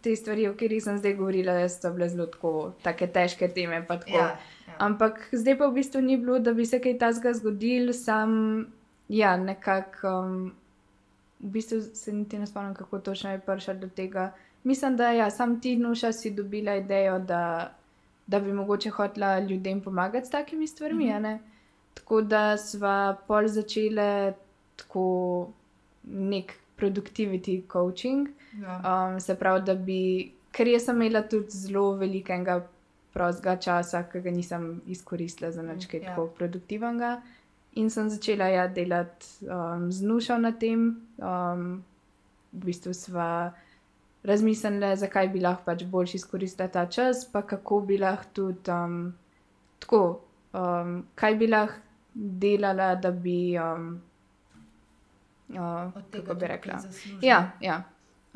te 0.00 0.14
stvari, 0.16 0.46
o 0.48 0.54
katerih 0.56 0.80
sem 0.84 0.96
zdaj 0.96 1.14
govorila, 1.18 1.58
so 1.68 1.92
bile 1.92 2.08
zelo 2.08 2.26
tako, 2.32 2.52
take 2.82 3.10
težke 3.12 3.50
teme. 3.52 3.82
Ja, 4.08 4.30
ja. 4.64 4.78
Ampak 4.80 5.28
zdaj 5.32 5.58
pa 5.60 5.68
v 5.68 5.76
bistvu 5.76 6.00
ni 6.00 6.16
bilo, 6.16 6.38
da 6.40 6.56
bi 6.56 6.64
se 6.64 6.80
kaj 6.80 6.96
tasga 7.04 7.34
zgodil, 7.36 7.92
sam 7.92 8.32
ja, 9.12 9.36
nekako. 9.36 10.14
Um, 10.24 10.38
v 11.40 11.52
bistvu 11.52 11.80
se 11.92 12.12
niti 12.12 12.38
ne 12.38 12.46
spomnim, 12.46 12.74
kako 12.74 12.98
točno 12.98 13.30
je 13.30 13.40
prišel 13.44 13.74
do 13.78 13.88
tega. 13.88 14.32
Mislim, 14.64 14.96
da 14.96 15.10
ja, 15.12 15.30
sam 15.30 15.60
ti 15.60 15.76
nuša 15.76 16.12
si 16.12 16.30
dobila 16.30 16.74
idejo, 16.74 17.18
da, 17.18 17.74
da 18.26 18.40
bi 18.40 18.52
mogoče 18.52 18.90
hotela 18.90 19.38
ljudem 19.38 19.80
pomagati 19.80 20.26
s 20.26 20.30
takimi 20.30 20.66
stvarmi. 20.66 21.04
Mm 21.04 21.08
-hmm. 21.08 21.38
Tako 21.94 22.22
da 22.22 22.56
smo 22.56 23.16
pol 23.26 23.48
začeli 23.48 24.32
tako 24.76 25.48
nek 26.04 26.52
productivity 26.78 27.62
coaching. 27.72 28.28
Ja. 28.62 29.08
Um, 29.10 29.20
se 29.20 29.34
pravi, 29.34 29.64
da 29.64 29.74
bi, 29.74 30.32
ker 30.52 30.68
jaz 30.68 30.84
sem 30.84 31.02
imela 31.02 31.22
tudi 31.22 31.50
zelo 31.50 31.92
velikega 31.92 32.60
prostega 33.12 33.56
časa, 33.56 34.02
ki 34.02 34.20
ga 34.20 34.30
nisem 34.30 34.80
izkoristila 34.86 35.50
za 35.52 35.62
nekaj 35.62 36.00
ja. 36.00 36.08
tako 36.08 36.26
produktivnega. 36.26 37.20
In 37.76 37.90
sem 37.90 38.10
začela 38.10 38.48
ja, 38.48 38.68
delati 38.68 39.26
um, 39.48 39.92
z 39.92 40.02
nušo 40.02 40.38
na 40.38 40.52
tem. 40.52 40.88
Um, 41.18 41.84
v 42.52 42.64
bistvu 42.64 42.94
smo 42.94 43.52
razmislili, 44.26 44.96
zakaj 44.96 45.28
bi 45.32 45.40
lahko 45.40 45.64
pač 45.70 45.84
bolj 45.90 46.16
izkoristila 46.18 46.68
ta 46.68 46.86
čas, 46.90 47.24
pa 47.32 47.42
kako 47.42 47.80
bi 47.88 47.98
lahko 47.98 48.32
tudi 48.34 48.70
um, 48.70 49.14
tako, 49.78 50.02
um, 50.52 51.02
kaj 51.14 51.34
bi 51.34 51.50
lahko 51.50 51.82
delala, 52.14 52.94
da 52.94 53.10
bi. 53.10 53.58
Um, 53.58 54.00
uh, 55.48 55.92
kako 56.10 56.34
bi 56.34 56.46
rekla? 56.46 56.80
Ja, 57.22 57.50
ja. 57.60 57.82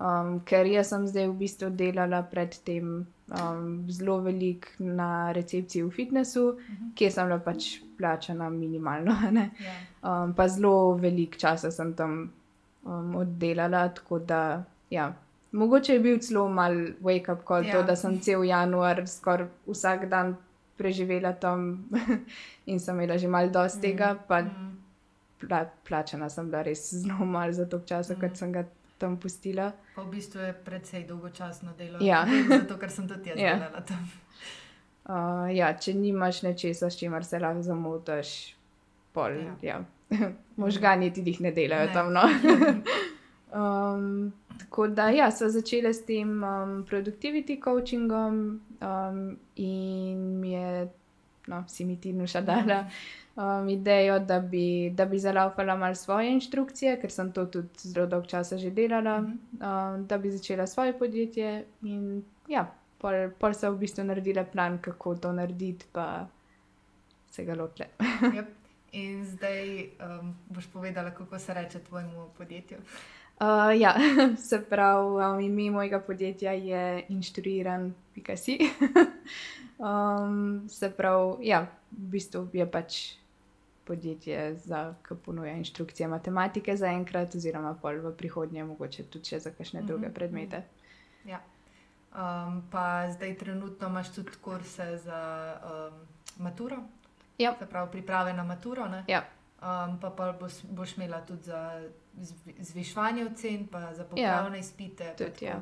Um, 0.01 0.39
ker 0.49 0.65
jaz 0.65 0.95
sem 0.95 1.05
zdaj 1.07 1.27
v 1.29 1.37
bistvu 1.43 1.69
delala 1.77 2.23
predtem 2.25 3.03
um, 3.37 3.65
zelo 3.93 4.21
veliko 4.25 4.73
na 4.79 5.33
recepciji 5.37 5.83
v 5.85 5.91
fitnessu, 5.91 6.45
uh 6.49 6.55
mhm. 6.55 6.77
-huh. 6.77 6.95
kjer 6.95 7.13
sem 7.13 7.27
bila 7.27 7.39
pač 7.39 7.81
plačana 7.99 8.51
minimalno. 8.51 9.17
Yeah. 9.31 9.51
Ja. 9.65 10.23
Um, 10.23 10.35
pa 10.35 10.49
zelo 10.49 10.95
veliko 10.95 11.37
časa 11.37 11.71
sem 11.71 11.95
tam 11.95 12.33
um, 12.85 13.17
oddelala, 13.17 13.89
tako 13.89 14.19
da. 14.19 14.65
Ja. 14.91 15.13
Mogoče 15.53 15.93
je 15.93 16.01
bil 16.01 16.19
celo 16.23 16.49
mal 16.49 16.75
wake 17.03 17.33
up 17.33 17.43
call, 17.49 17.67
ja. 17.67 17.73
to, 17.73 17.83
da 17.83 17.97
sem 17.97 18.21
cel 18.23 18.45
januar 18.47 19.03
skoraj 19.07 19.49
vsak 19.67 20.07
dan 20.11 20.37
preživela 20.79 21.33
tam 21.33 21.89
in 22.71 22.81
sem 22.81 22.97
imela 22.97 23.19
že 23.19 23.29
malo 23.29 23.51
dosti 23.51 23.79
mm. 23.79 23.83
tega, 23.83 24.15
pa 24.29 24.43
mm. 24.43 24.71
pla, 25.41 25.65
plačana 25.89 26.31
sem 26.31 26.47
bila 26.51 26.63
res 26.63 26.87
zelo 27.03 27.27
malo 27.27 27.53
za 27.53 27.67
to 27.67 27.83
čas, 27.87 28.11
mm. 28.11 28.21
kot 28.21 28.37
sem 28.37 28.53
ga 28.53 28.65
tam 28.99 29.17
pustila. 29.17 29.73
Pa 29.97 30.03
v 30.03 30.11
bistvu 30.17 30.41
je 30.41 30.53
precej 30.65 31.05
dolgočasno 31.09 31.73
delo. 31.79 31.99
Ja. 32.05 32.27
Zato, 32.61 32.77
ker 32.79 32.91
sem 32.93 33.09
tudi 33.09 33.33
jaz 33.33 33.41
ja. 33.41 33.57
delala 33.57 33.81
tam. 33.81 34.11
Uh, 35.11 35.49
ja, 35.51 35.73
če 35.75 35.97
nimaš 35.97 36.45
nečesa, 36.45 36.91
s 36.93 37.01
čimer 37.01 37.25
se 37.25 37.41
lahko 37.41 37.65
zamotaš, 37.67 38.55
pol, 39.17 39.41
ja. 39.65 39.81
Ja. 39.81 39.81
možgani 40.57 41.11
ti 41.15 41.23
jih 41.27 41.41
ne 41.41 41.53
delajo 41.53 41.87
ne. 41.87 41.93
tam. 41.93 42.13
No. 42.13 42.23
Um, 43.55 44.33
tako 44.59 44.89
da, 44.89 45.09
ja, 45.11 45.31
so 45.31 45.49
začele 45.49 45.95
s 45.95 46.05
tem 46.05 46.43
um, 46.45 46.85
produktivity 46.87 47.61
coachingom 47.65 48.61
um, 48.81 49.37
in 49.57 50.41
mi 50.41 50.53
je, 50.53 50.89
no, 51.47 51.65
si 51.69 51.85
mi 51.85 51.97
ti 52.01 52.13
nuša 52.13 52.41
dala. 52.41 52.87
Um, 53.37 53.69
idejo, 53.69 54.19
da 54.19 54.41
bi, 54.41 54.91
da 54.91 55.05
bi 55.05 55.19
zalaupala 55.19 55.77
malo 55.77 55.95
svoje 55.95 56.33
inštrukcije, 56.33 56.99
ker 57.01 57.11
sem 57.11 57.33
to 57.33 57.47
tudi 57.47 57.69
zelo 57.79 58.07
dolgo 58.07 58.27
časa 58.27 58.59
že 58.59 58.71
delala, 58.71 59.19
um, 59.19 60.07
da 60.07 60.19
bi 60.19 60.31
začela 60.31 60.67
svoje 60.67 60.99
podjetje. 60.99 61.65
In 61.83 62.23
ja, 62.49 62.67
pol, 62.99 63.31
pol 63.39 63.55
sem 63.55 63.73
v 63.73 63.79
bistvu 63.79 64.05
naredila 64.05 64.45
plan, 64.45 64.79
kako 64.79 65.15
to 65.15 65.33
narediti, 65.33 65.87
pa 65.93 66.27
se 67.31 67.45
ga 67.45 67.55
lotle. 67.55 67.87
yep. 68.35 68.61
In 68.93 69.25
zdaj 69.25 69.87
um, 70.03 70.35
boš 70.51 70.67
povedala, 70.67 71.11
kako 71.11 71.39
se 71.39 71.55
reče 71.55 71.79
tvojemu 71.79 72.29
podjetju. 72.39 72.79
Uh, 73.41 73.81
ja, 73.81 73.95
se 74.49 74.65
pravi, 74.65 75.25
um, 75.25 75.41
ime 75.41 75.71
mojega 75.71 76.01
podjetja 76.01 76.53
je 76.53 77.05
inštruiran, 77.09 77.95
pika 78.15 78.37
si. 78.37 78.59
um, 79.79 80.69
se 80.69 80.91
pravi, 80.91 81.47
ja, 81.49 81.67
v 81.91 82.11
bistvu 82.13 82.49
je 82.53 82.67
pač 82.71 82.99
podjetje, 83.85 84.57
ki 85.09 85.15
ponuja 85.25 85.55
inštrukcije 85.57 86.09
matematike 86.09 86.77
za 86.77 86.93
enkrat, 86.93 87.35
oziroma 87.35 87.73
pol 87.83 88.03
v 88.05 88.13
prihodnje, 88.17 88.65
mogoče 88.65 89.09
tudi 89.11 89.41
za 89.41 89.51
kakšne 89.51 89.83
druge 89.83 90.07
mhm, 90.07 90.15
predmete. 90.15 90.63
Ja. 91.25 91.41
Um, 92.11 92.63
pa 92.71 93.11
zdaj 93.11 93.39
trenutno 93.39 93.89
imaš 93.89 94.13
tudi 94.15 94.37
kurse 94.43 94.97
za 94.99 95.21
um, 95.65 95.99
maturo. 96.45 96.83
Ja. 97.39 97.55
Se 97.59 97.67
pravi, 97.67 97.91
priprave 97.91 98.33
na 98.33 98.45
maturo. 98.45 98.85
Ja. 99.09 99.25
Um, 99.61 99.99
pa 100.01 100.11
pa 100.11 100.33
boš, 100.33 100.53
boš 100.63 100.97
imela 100.97 101.21
tudi 101.21 101.43
za 101.43 101.83
zvišanje 102.59 103.27
ocen, 103.27 103.67
pa 103.67 103.95
za 103.95 104.05
popravne 104.05 104.57
ja. 104.57 104.61
izpite. 104.61 105.15
Tudi, 105.19 105.45
ja. 105.45 105.61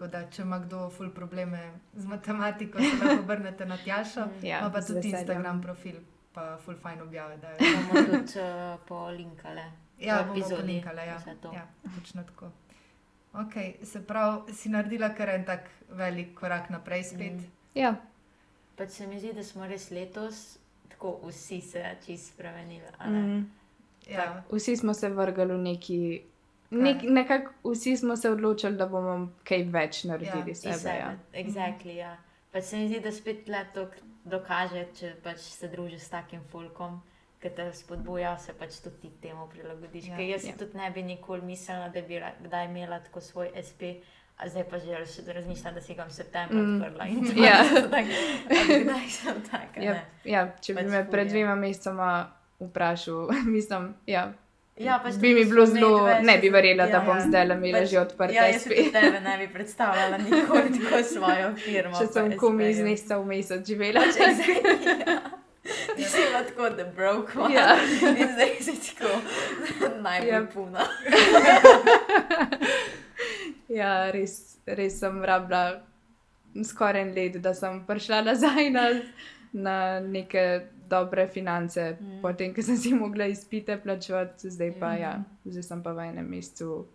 Da, 0.00 0.22
če 0.30 0.42
ima 0.42 0.58
kdo 0.58 0.86
ful 0.90 1.10
probleme 1.12 1.58
z 1.92 2.06
matematiko, 2.08 2.78
se 2.78 3.04
lahko 3.04 3.22
obrnete 3.22 3.66
na 3.66 3.76
Tjašo. 3.76 4.24
Ja, 4.42 4.70
pa 4.72 4.80
tudi 4.80 5.10
Instagram 5.10 5.60
profil, 5.62 5.98
pa 6.32 6.56
ful 6.64 6.78
fajn 6.80 7.02
objave. 7.02 7.36
Da 7.36 7.50
bomo 7.60 8.06
tudi 8.06 8.40
uh, 8.40 8.80
po 8.88 9.02
linkale. 9.12 9.66
Ja, 9.98 10.22
bomo 10.22 10.48
po 10.48 10.62
linkale, 10.64 11.04
ja. 11.06 11.20
ja 11.52 11.66
točno 11.96 12.24
tako. 12.24 12.48
Okay, 13.32 13.84
se 13.84 14.00
pravi, 14.06 14.54
si 14.54 14.72
naredila 14.72 15.12
kar 15.14 15.28
en 15.28 15.44
tak 15.44 15.68
velik 15.90 16.32
korak 16.34 16.70
naprej 16.70 17.04
spet. 17.04 17.36
Mm. 17.36 17.52
Ja. 17.74 17.94
Pa 18.76 18.88
se 18.88 19.06
mi 19.06 19.20
zdi, 19.20 19.34
da 19.36 19.44
smo 19.44 19.68
res 19.68 19.90
letos 19.90 20.58
tako 21.00 21.20
vsi 21.28 21.60
se 21.60 21.96
čist 22.06 22.32
spremenili. 22.34 22.86
Mm. 23.06 23.50
Ja. 24.08 24.42
Vsi 24.50 24.76
smo 24.76 24.94
se 24.94 25.08
vrgli 25.08 25.54
v 25.54 25.58
neki. 25.58 26.22
Nek, 26.70 27.02
nekako 27.02 27.72
vsi 27.72 27.96
smo 27.96 28.16
se 28.16 28.30
odločili, 28.30 28.76
da 28.78 28.86
bomo 28.86 29.32
kaj 29.44 29.64
več 29.74 30.04
naredili 30.06 30.54
ja, 30.54 30.54
sebe. 30.54 30.74
sebe. 30.78 30.94
Ja. 30.98 31.14
Exactly, 31.34 31.96
ja. 31.96 32.16
Pa 32.52 32.62
se 32.62 32.78
mi 32.78 32.88
zdi, 32.88 33.00
da 33.00 33.12
spet 33.12 33.48
leto 33.48 33.88
dokaže, 34.24 34.84
če 34.94 35.14
pač 35.22 35.42
se 35.50 35.68
družiš 35.70 36.04
s 36.04 36.12
takim 36.14 36.44
folkom, 36.52 37.00
ki 37.42 37.50
te 37.56 37.66
spodbuja, 37.74 38.36
se 38.38 38.54
pač 38.54 38.78
tudi 38.84 39.10
temu 39.22 39.48
prilagodiš. 39.50 40.12
Ja, 40.12 40.22
jaz 40.22 40.46
ja. 40.46 40.54
tudi 40.58 40.78
ne 40.78 40.90
bi 40.94 41.02
nikoli 41.02 41.42
mislila, 41.46 41.88
da 41.88 42.02
bi 42.06 42.22
kdaj 42.46 42.70
imela 42.70 43.00
tako 43.02 43.20
svoj 43.20 43.50
SP 43.66 43.98
zdaj 44.46 44.64
pa 44.70 44.78
že 44.78 45.32
razmišljam, 45.32 45.74
da 45.74 45.80
si 45.80 45.94
ga 45.94 46.04
v 46.04 46.12
septembru 46.12 46.58
mm. 46.58 46.82
odprla. 46.82 47.06
Ja, 47.46 47.64
kdaj 48.82 49.08
sem 49.08 49.42
tak? 49.50 49.76
Ja, 49.76 49.96
ja, 50.24 50.46
če 50.60 50.74
bi 50.74 50.82
pač 50.82 50.90
me 50.90 51.02
pred 51.10 51.28
dvema 51.28 51.54
mesecema 51.54 52.10
vprašal, 52.60 53.28
mislim, 53.56 53.94
ja. 54.06 54.32
Ja, 54.80 54.96
pač 55.04 55.18
bi 55.20 55.34
mi 55.34 55.44
bilo 55.44 55.66
zelo, 55.66 56.08
ne 56.22 56.38
bi 56.38 56.48
verjela, 56.48 56.86
ja, 56.88 56.92
da 56.92 57.00
bom 57.04 57.18
ja. 57.18 57.24
zdaj 57.26 57.44
imela 57.52 57.80
pač, 57.80 57.90
že 57.90 57.98
odprte. 58.00 58.34
Ja, 58.34 58.46
jaz 58.48 58.64
bi 58.68 58.86
tebe 58.92 59.20
ne 59.20 59.34
bi 59.38 59.48
predstavljala 59.52 60.18
nikoli 60.18 60.70
tako 60.78 61.02
svojo 61.04 61.50
firmo. 61.56 61.98
Če 61.98 62.06
sem 62.14 62.32
komi 62.40 62.70
iz 62.70 62.80
meseca 62.80 63.18
v 63.20 63.26
mesec 63.28 63.66
živela. 63.68 64.00
Pač, 64.00 64.16
ja. 65.04 65.18
Ti 65.96 66.04
si 66.04 66.24
bila 66.24 66.40
tako, 66.48 66.70
da 66.78 66.86
broke 66.96 67.36
one. 67.38 67.54
Ja. 67.54 67.76
In 68.08 68.32
zdaj 68.32 68.56
si 68.64 68.78
tako 68.88 69.20
najbolj 70.00 70.32
ja. 70.32 70.42
puna. 70.54 70.88
Ja, 73.68 73.92
res, 74.10 74.56
res 74.66 74.96
sem 74.98 75.20
rabila 75.22 75.82
skoraj 76.64 77.04
en 77.04 77.12
let, 77.14 77.36
da 77.42 77.52
sem 77.54 77.82
prišla 77.86 78.24
nazaj 78.26 78.70
na, 78.74 78.86
na 79.52 79.76
neke 80.00 80.62
dobre 80.90 81.26
finance, 81.28 81.96
mm. 82.00 82.18
potem, 82.22 82.54
ko 82.54 82.62
sem 82.62 82.76
si 82.76 82.94
mogla 82.94 83.28
izpite 83.30 83.78
plačevati, 83.82 84.50
zdaj 84.50 84.72
pa 84.80 84.92
mm. 84.92 85.00
ja, 85.00 85.12
zdaj 85.44 85.62
sem 85.62 85.82
pa 85.82 85.94
v 85.94 86.08
enem 86.10 86.26
mestu. 86.26 86.86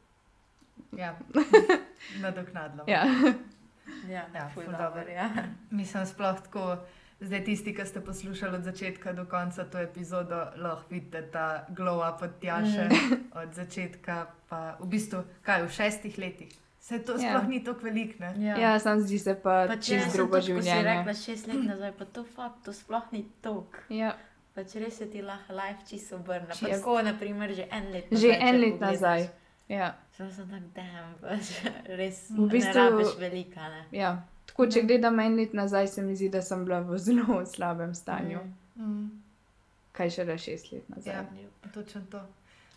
Ja, 0.97 1.15
nadoknadno. 2.23 2.83
Ja, 2.87 3.05
ja, 4.09 4.27
ja, 4.35 4.51
dober, 4.55 5.09
ja. 5.09 5.29
Mislim, 5.71 6.05
sploh 6.05 6.41
tako. 6.43 6.77
Zdaj, 7.19 7.45
tisti, 7.47 7.71
ki 7.71 7.85
ste 7.87 8.01
poslušali 8.03 8.57
od 8.57 8.63
začetka 8.67 9.13
do 9.15 9.23
konca 9.25 9.63
to 9.71 9.79
epizodo, 9.79 10.35
lahko 10.59 10.91
vidite 10.91 11.21
ta 11.31 11.65
glow 11.69 12.03
up 12.03 12.21
od 12.21 12.33
Tjaše, 12.41 12.89
mm. 12.91 13.21
od 13.39 13.53
začetka, 13.55 14.25
pa 14.49 14.75
v 14.79 14.89
bistvu, 14.91 15.23
kaj 15.41 15.63
v 15.63 15.71
šestih 15.71 16.17
letih. 16.19 16.51
Se 16.85 16.99
to 16.99 17.11
ja. 17.11 17.17
sploh 17.17 17.47
ni 17.49 17.63
tako 17.63 17.79
veliko. 17.87 18.23
Ja, 18.23 18.57
ja 18.57 18.79
sam 18.79 18.99
zdi 19.01 19.17
se 19.19 19.33
pa, 19.43 19.65
pa 19.67 19.77
če 19.81 19.95
je 19.95 20.09
drugo 20.13 20.37
življenje. 20.37 20.69
Če 20.69 20.81
si 20.81 20.87
rekla 20.87 21.15
šest 21.17 21.47
let 21.49 21.63
nazaj, 21.71 21.93
pa 21.97 22.05
to 22.05 22.23
fakt, 22.35 22.59
to 22.67 22.73
sploh 22.77 23.07
ni 23.15 23.23
tok. 23.41 23.79
Ja. 23.89 24.11
Pa 24.53 24.67
če 24.69 24.83
res 24.83 24.99
se 25.01 25.07
ti 25.09 25.23
lahko 25.25 25.55
life 25.57 25.81
čisto 25.89 26.19
obrne. 26.19 26.53
Pa 26.53 26.69
tako, 26.75 26.99
naprimer, 27.07 27.55
že 27.57 27.65
en 27.73 27.89
let 27.89 28.13
nazaj. 28.13 28.21
Že 28.21 28.37
en 28.49 28.61
let 28.61 28.85
nazaj. 28.85 29.25
Ja. 29.73 29.89
Sem 30.13 30.29
se 30.37 30.45
tak, 30.51 30.69
da 30.77 30.85
pač 31.23 31.51
res 32.03 32.21
v 32.29 32.49
bistvu, 32.53 32.85
ne 33.01 33.09
velika. 33.23 33.73
Ne? 33.73 33.83
Ja. 33.97 34.13
Tako, 34.45 34.69
če 34.69 34.83
mm. 34.83 34.93
gledam 34.93 35.25
en 35.25 35.41
let 35.41 35.57
nazaj, 35.57 35.89
se 35.95 36.05
mi 36.05 36.13
zdi, 36.13 36.29
da 36.37 36.45
sem 36.45 36.69
bila 36.69 36.83
v 36.85 37.01
zelo 37.01 37.41
slabem 37.49 37.97
stanju. 37.97 38.45
Mm. 38.77 38.85
Mm. 38.85 39.09
Kaj 39.97 40.13
še 40.19 40.29
le 40.29 40.37
šest 40.37 40.69
let 40.69 40.93
nazaj. 40.93 41.17
Ja, 41.17 41.25
točno 41.73 42.05
to. 42.13 42.21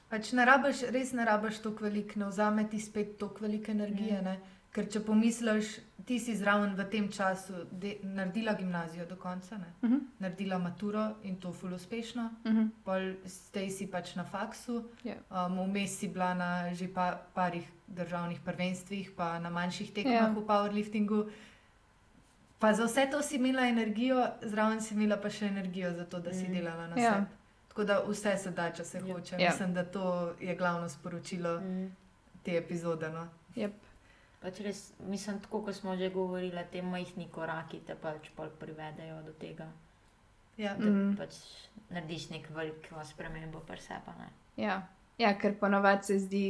Pač 0.08 0.32
ne 0.32 0.44
rabiš, 0.44 0.86
res 0.92 1.12
ne 1.12 1.24
rabiš 1.24 1.58
tako 1.64 1.84
veliko, 1.84 2.20
ne 2.20 2.30
vzame 2.30 2.64
ti 2.68 2.80
spet 2.80 3.18
tako 3.18 3.44
veliko 3.44 3.70
energije. 3.70 4.22
Mm. 4.22 4.54
Ker 4.72 4.86
če 4.92 5.00
pomisliš, 5.04 5.78
ti 6.08 6.16
si 6.16 6.32
zraven 6.36 6.72
v 6.76 6.84
tem 6.88 7.08
času 7.12 7.66
de, 7.68 7.98
naredila 8.02 8.54
gimnazijo 8.56 9.04
do 9.06 9.16
konca, 9.16 9.56
uh 9.56 9.88
mhm. 9.88 9.94
-huh. 9.94 10.00
naredila 10.18 10.58
maturo 10.58 11.16
in 11.22 11.36
to 11.36 11.52
ful 11.52 11.74
uspešno, 11.74 12.30
uh 12.44 12.52
-huh. 12.52 12.68
pol 12.84 13.00
zdaj 13.24 13.70
si 13.70 13.86
pač 13.86 14.14
na 14.14 14.24
faksu, 14.24 14.84
yeah. 15.04 15.16
Ja. 15.30 15.46
um, 15.46 15.58
vmes 15.70 15.98
si 15.98 16.08
bila 16.08 16.34
na 16.34 16.74
že 16.74 16.88
pa, 16.94 17.20
parih 17.34 17.68
državnih 17.86 18.40
prvenstvih, 18.40 19.10
pa 19.16 19.38
na 19.38 19.50
manjših 19.50 19.92
tekmah 19.92 20.14
yeah. 20.14 20.34
Ja. 20.34 20.40
v 20.40 20.46
powerliftingu. 20.46 21.26
Pa 22.58 22.72
za 22.72 22.84
vse 22.84 23.08
to 23.10 23.22
si 23.22 23.36
imela 23.36 23.68
energijo, 23.68 24.26
zraven 24.42 24.80
si 24.80 24.94
imela 24.94 25.16
pa 25.16 25.30
še 25.30 25.46
energijo 25.46 25.92
za 25.92 26.04
to, 26.04 26.20
da 26.20 26.32
si 26.32 26.48
mm. 26.48 26.52
delala 26.52 26.86
na 26.86 26.96
yeah. 26.96 27.14
sebi. 27.14 27.37
Tako 27.78 27.86
da 27.86 28.02
vse 28.08 28.36
se 28.36 28.50
da, 28.50 28.72
če 28.74 28.84
se 28.84 29.00
hoče. 29.00 29.36
Ja. 29.38 29.50
Mislim, 29.50 29.74
da 29.74 29.84
to 29.84 30.34
je 30.40 30.54
glavno 30.56 30.88
sporočilo 30.88 31.60
mm. 31.60 31.84
te 32.42 32.56
epizode. 32.56 33.08
No? 33.08 33.28
Yep. 33.54 33.70
Pač 34.42 34.58
res, 34.66 34.80
mislim, 34.98 35.38
tako 35.44 35.60
kot 35.62 35.76
smo 35.76 35.94
že 35.96 36.08
govorili, 36.10 36.64
te 36.72 36.82
majhni 36.82 37.28
koraki 37.30 37.78
te 37.86 37.94
pač 37.94 38.32
privedejo 38.58 39.20
do 39.22 39.36
tega. 39.38 39.68
Ja. 40.56 40.74
Da 40.74 40.90
mm. 40.90 41.14
pač 41.20 41.38
narediš 41.90 42.30
nek 42.30 42.50
velik 42.50 42.90
spremembo, 43.12 43.62
pa 43.66 43.76
se 43.76 43.94
pa 44.06 44.16
ne. 44.18 44.26
Ja. 44.56 44.82
ja, 45.18 45.32
ker 45.38 45.54
ponovadi 45.54 46.10
se 46.10 46.18
zdi, 46.18 46.44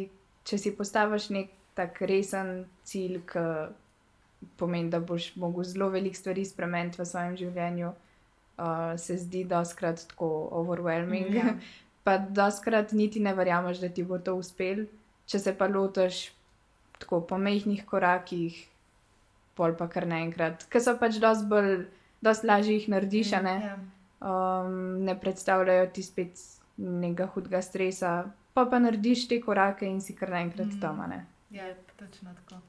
če 0.49 0.59
si 0.59 0.77
postaviš 0.77 1.29
nek 1.37 1.53
tak 1.77 2.01
resen 2.01 2.65
cilj, 2.89 3.21
ki 3.29 3.45
pomeni, 4.57 4.89
da 4.89 5.01
boš 5.01 5.35
mogel 5.37 5.69
zelo 5.69 5.93
veliko 5.93 6.17
stvari 6.17 6.49
spremeniti 6.49 7.03
v 7.03 7.05
svojem 7.05 7.37
življenju 7.37 7.93
uh, 8.59 8.99
se 8.99 9.17
zdi 9.17 9.45
doskrat 9.45 10.07
tako 10.11 10.49
overwhelming. 10.53 11.35
Ja. 11.35 11.55
pa 12.09 12.19
doskrat 12.19 12.93
niti 12.93 13.21
ne 13.21 13.35
verjameš, 13.35 13.83
da 13.85 13.89
ti 13.93 14.03
bo 14.03 14.17
to 14.19 14.39
uspel, 14.41 14.87
če 15.29 15.39
se 15.39 15.53
pa 15.53 15.67
lotiš 15.69 16.31
tako 16.99 17.21
po 17.29 17.37
mehkih 17.39 17.83
korakih, 17.87 18.57
pol 19.59 19.75
pa 19.77 19.91
kar 19.93 20.07
naenkrat, 20.09 20.65
ker 20.73 20.81
so 20.81 20.97
pač 20.97 21.19
dosti 21.21 21.51
bolj, 21.51 21.85
dosti 22.25 22.49
lažje 22.49 22.79
jih 22.79 22.89
narediš, 22.95 23.35
ne? 23.45 23.55
Ja. 23.67 23.77
Um, 24.19 25.05
ne 25.05 25.15
predstavljajo 25.21 25.91
ti 25.95 26.03
spet 26.03 26.41
nekega 26.79 27.29
hudega 27.35 27.61
stresa, 27.63 28.15
pa 28.57 28.65
pa 28.65 28.81
narediš 28.81 29.29
te 29.29 29.43
korake 29.45 29.87
in 29.87 30.01
si 30.01 30.17
kar 30.17 30.33
naenkrat 30.33 30.73
mm. 30.73 30.81
tam. 30.81 31.05
Ja, 31.55 31.69
točno 32.01 32.33
tako. 32.41 32.63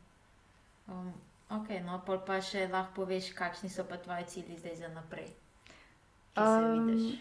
Um, 0.91 1.13
ok, 1.61 1.77
no, 1.87 2.01
pa 2.05 2.41
še 2.43 2.67
lahko 2.67 3.05
poveš, 3.05 3.31
kakšni 3.39 3.71
so 3.71 3.87
pa 3.87 4.03
tvoji 4.03 4.27
cilji 4.35 4.59
zdaj 4.59 4.81
za 4.83 4.91
naprej. 4.99 5.31
Um, 6.37 7.17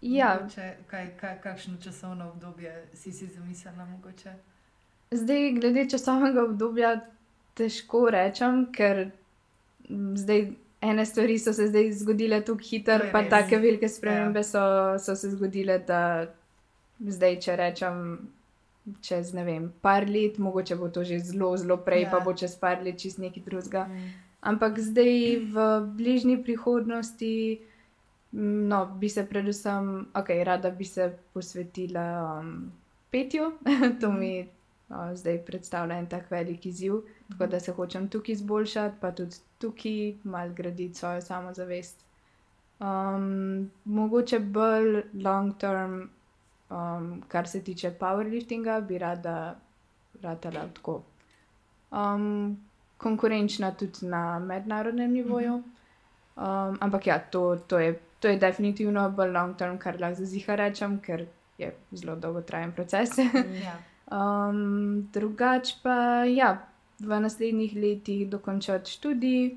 ja. 0.00 0.38
Mogoče, 0.40 0.74
kaj, 0.86 1.08
kaj, 1.20 1.38
kakšno 1.42 1.76
časovno 1.82 2.30
obdobje 2.30 2.86
si 2.94 3.12
si 3.12 3.26
zamislila? 3.26 3.84
Mogoče? 3.84 4.34
Zdaj, 5.10 5.52
glede 5.52 5.88
časovnega 5.90 6.44
obdobja, 6.44 6.96
težko 7.54 8.08
rečem, 8.10 8.66
ker 8.72 9.10
zdaj 10.16 10.48
ene 10.84 11.06
stvari 11.06 11.38
so 11.38 11.52
se 11.52 11.68
zdaj 11.68 11.92
zgodile 11.92 12.40
tako 12.40 12.58
hitro, 12.70 12.98
pa 13.12 13.22
tako 13.28 13.56
velike 13.56 13.88
spremembe 13.88 14.38
ja. 14.38 14.44
so, 14.44 14.62
so 14.98 15.16
se 15.16 15.30
zgodile, 15.30 15.78
da 15.78 16.26
zdaj, 17.00 17.38
če 17.40 17.56
rečem, 17.56 18.00
čez 19.00 19.32
ne 19.32 19.44
vem, 19.44 19.70
par 19.80 20.08
let, 20.08 20.38
mogoče 20.38 20.76
bo 20.76 20.88
to 20.88 21.04
že 21.04 21.18
zelo, 21.18 21.54
zelo 21.56 21.76
prej, 21.76 22.04
ja. 22.04 22.10
pa 22.10 22.20
bo 22.20 22.34
čez 22.36 22.56
par 22.60 22.82
let 22.84 23.00
čist 23.00 23.18
nekaj 23.18 23.44
drugega. 23.46 23.86
Mm. 23.88 24.10
Ampak 24.44 24.78
zdaj 24.78 25.14
v 25.54 25.68
bližnji 25.96 26.42
prihodnosti. 26.44 27.60
No, 28.36 28.86
bi 28.86 29.08
se 29.08 29.26
predvsem, 29.26 30.06
ok, 30.14 30.28
rada 30.44 30.70
bi 30.70 30.84
se 30.84 31.12
posvetila 31.32 32.06
um, 32.40 32.72
petju, 33.10 33.52
to 34.00 34.10
mi 34.12 34.32
uh, 34.42 35.14
zdaj 35.14 35.38
predstavlja 35.46 35.98
en 35.98 36.08
tak 36.10 36.30
velik 36.30 36.66
izziv, 36.66 36.94
tako 37.30 37.46
da 37.46 37.60
se 37.60 37.72
hočem 37.72 38.08
tukaj 38.08 38.32
izboljšati, 38.32 38.96
pa 39.00 39.12
tudi 39.12 39.36
tukaj 39.58 40.14
malo 40.24 40.52
graditi 40.52 40.98
svojo 40.98 41.20
samozavest. 41.20 42.04
Um, 42.80 43.70
mogoče 43.84 44.38
bolj 44.38 45.02
long 45.14 45.54
term, 45.58 46.00
um, 46.70 47.22
kar 47.28 47.48
se 47.48 47.62
tiče 47.62 47.94
powerliftinga, 48.00 48.80
bi 48.80 48.98
rada 48.98 49.54
ratala 50.22 50.68
tako 50.74 51.02
um, 51.94 52.56
konkurenčna 52.96 53.70
tudi 53.70 54.06
na 54.06 54.38
mednarodnem 54.38 55.12
nivoju. 55.12 55.54
Um, 56.36 56.78
ampak 56.80 57.06
ja, 57.06 57.18
to, 57.18 57.56
to, 57.56 57.78
je, 57.78 58.00
to 58.24 58.28
je 58.28 58.36
definitivno 58.40 59.10
bolj 59.10 59.32
long 59.32 59.56
term, 59.56 59.74
kar 59.78 59.98
lahko 60.00 60.16
za 60.22 60.24
ziha 60.24 60.54
rečem, 60.56 60.96
ker 61.04 61.26
je 61.60 61.74
zelo 61.92 62.14
dolgotrajen 62.16 62.70
proces. 62.72 63.18
ja. 63.66 63.74
Um, 64.08 65.10
drugač 65.12 65.74
pa 65.82 66.24
ja, 66.24 66.54
v 67.00 67.18
naslednjih 67.20 67.74
letih 67.76 68.22
dokončati 68.30 68.90
študij, 68.90 69.50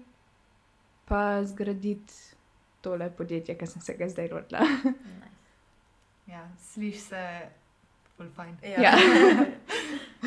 pa 1.08 1.46
zgraditi 1.48 2.14
tole 2.84 3.08
podjetje, 3.18 3.56
ki 3.56 3.68
sem 3.72 3.82
se 3.82 3.96
ga 3.96 4.10
zdaj 4.12 4.28
rodila. 4.36 4.68
ja, 6.34 6.44
slišiš 6.60 7.02
se, 7.08 7.24
bolj 8.20 8.34
fajn. 8.36 8.58
Ja. 8.68 8.84
ja. 8.84 8.94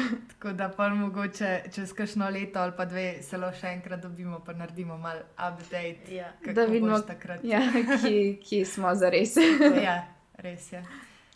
Tako 0.31 0.53
da 0.53 0.69
pa 0.69 0.89
mogoče 0.89 1.63
čez 1.75 1.93
kakšno 1.93 2.29
leto 2.29 2.61
ali 2.61 2.73
pa 2.77 2.85
dve 2.85 3.23
se 3.23 3.39
lahko 3.39 3.59
še 3.59 3.75
enkrat 3.75 4.03
dobimo, 4.03 4.41
pa 4.47 4.53
naredimo 4.53 4.99
malo 4.99 5.21
update. 5.35 6.15
Ja. 6.15 6.33
Da 6.55 6.65
vidimo, 6.65 6.99
ja, 7.43 7.61
kje, 8.03 8.37
kje 8.49 8.65
smo 8.67 8.95
za 8.95 9.11
res. 9.11 9.37
ja, 9.87 10.03
res 10.39 10.73
je. 10.73 10.85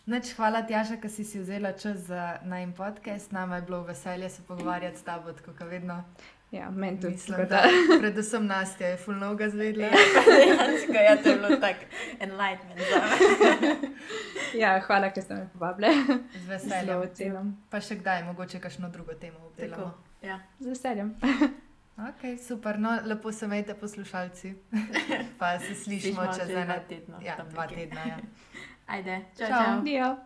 Noč 0.07 0.35
hvala, 0.37 0.67
Tjaša, 0.69 0.97
da 1.03 1.09
si 1.09 1.25
si 1.25 1.39
vzela 1.41 1.73
čas 1.73 1.97
za 1.97 2.39
najmen 2.45 2.75
podcast. 2.77 3.33
Nama 3.33 3.57
je 3.57 3.63
bilo 3.63 3.83
veselje 3.83 4.29
se 4.31 4.43
pogovarjati 4.49 4.99
s 4.99 5.03
tabo, 5.03 5.33
kot 5.45 5.61
vedno. 5.69 6.05
Ja, 6.55 6.71
meni 6.71 7.01
tudi 7.01 7.13
mislim, 7.13 7.49
da. 7.49 7.63
Predvsem 8.01 8.47
nas 8.47 8.81
je 8.81 8.97
fulno 8.97 9.35
ga 9.35 9.49
zvedela. 9.49 9.87
Ja, 10.95 11.01
ja, 11.03 11.17
to 11.23 11.29
je 11.29 11.37
bilo 11.37 11.57
tako 11.57 11.81
enlightenment 12.21 12.81
ja, 14.63 14.81
hvala, 14.87 15.11
ker 15.11 15.23
ste 15.23 15.35
me 15.35 15.49
povabili. 15.53 15.91
Z 16.35 16.47
veseljem. 16.49 17.51
Pa 17.71 17.81
še 17.81 17.99
kdaj, 17.99 18.23
mogoče 18.31 18.61
kakšno 18.63 18.91
drugo 18.95 19.15
temo 19.19 19.47
obdelamo. 19.51 19.91
Ja. 20.23 20.41
Z 20.61 20.75
veseljem. 20.77 21.15
Ok, 21.95 22.25
super, 22.43 22.79
no, 22.79 22.91
lepo 23.07 23.33
se 23.33 23.47
imejte 23.47 23.75
poslušalci. 23.79 24.55
Pa 25.39 25.59
se 25.59 25.75
slišimo 25.75 26.27
čez 26.35 26.51
ena 26.51 26.81
tedna. 26.89 27.21
Ja, 27.23 27.37
dva 27.51 27.69
tedna. 27.71 28.01
Ja. 28.09 28.17
Ajde, 28.87 29.21
čau, 29.39 29.47
čau. 29.49 29.87
čau. 29.87 30.17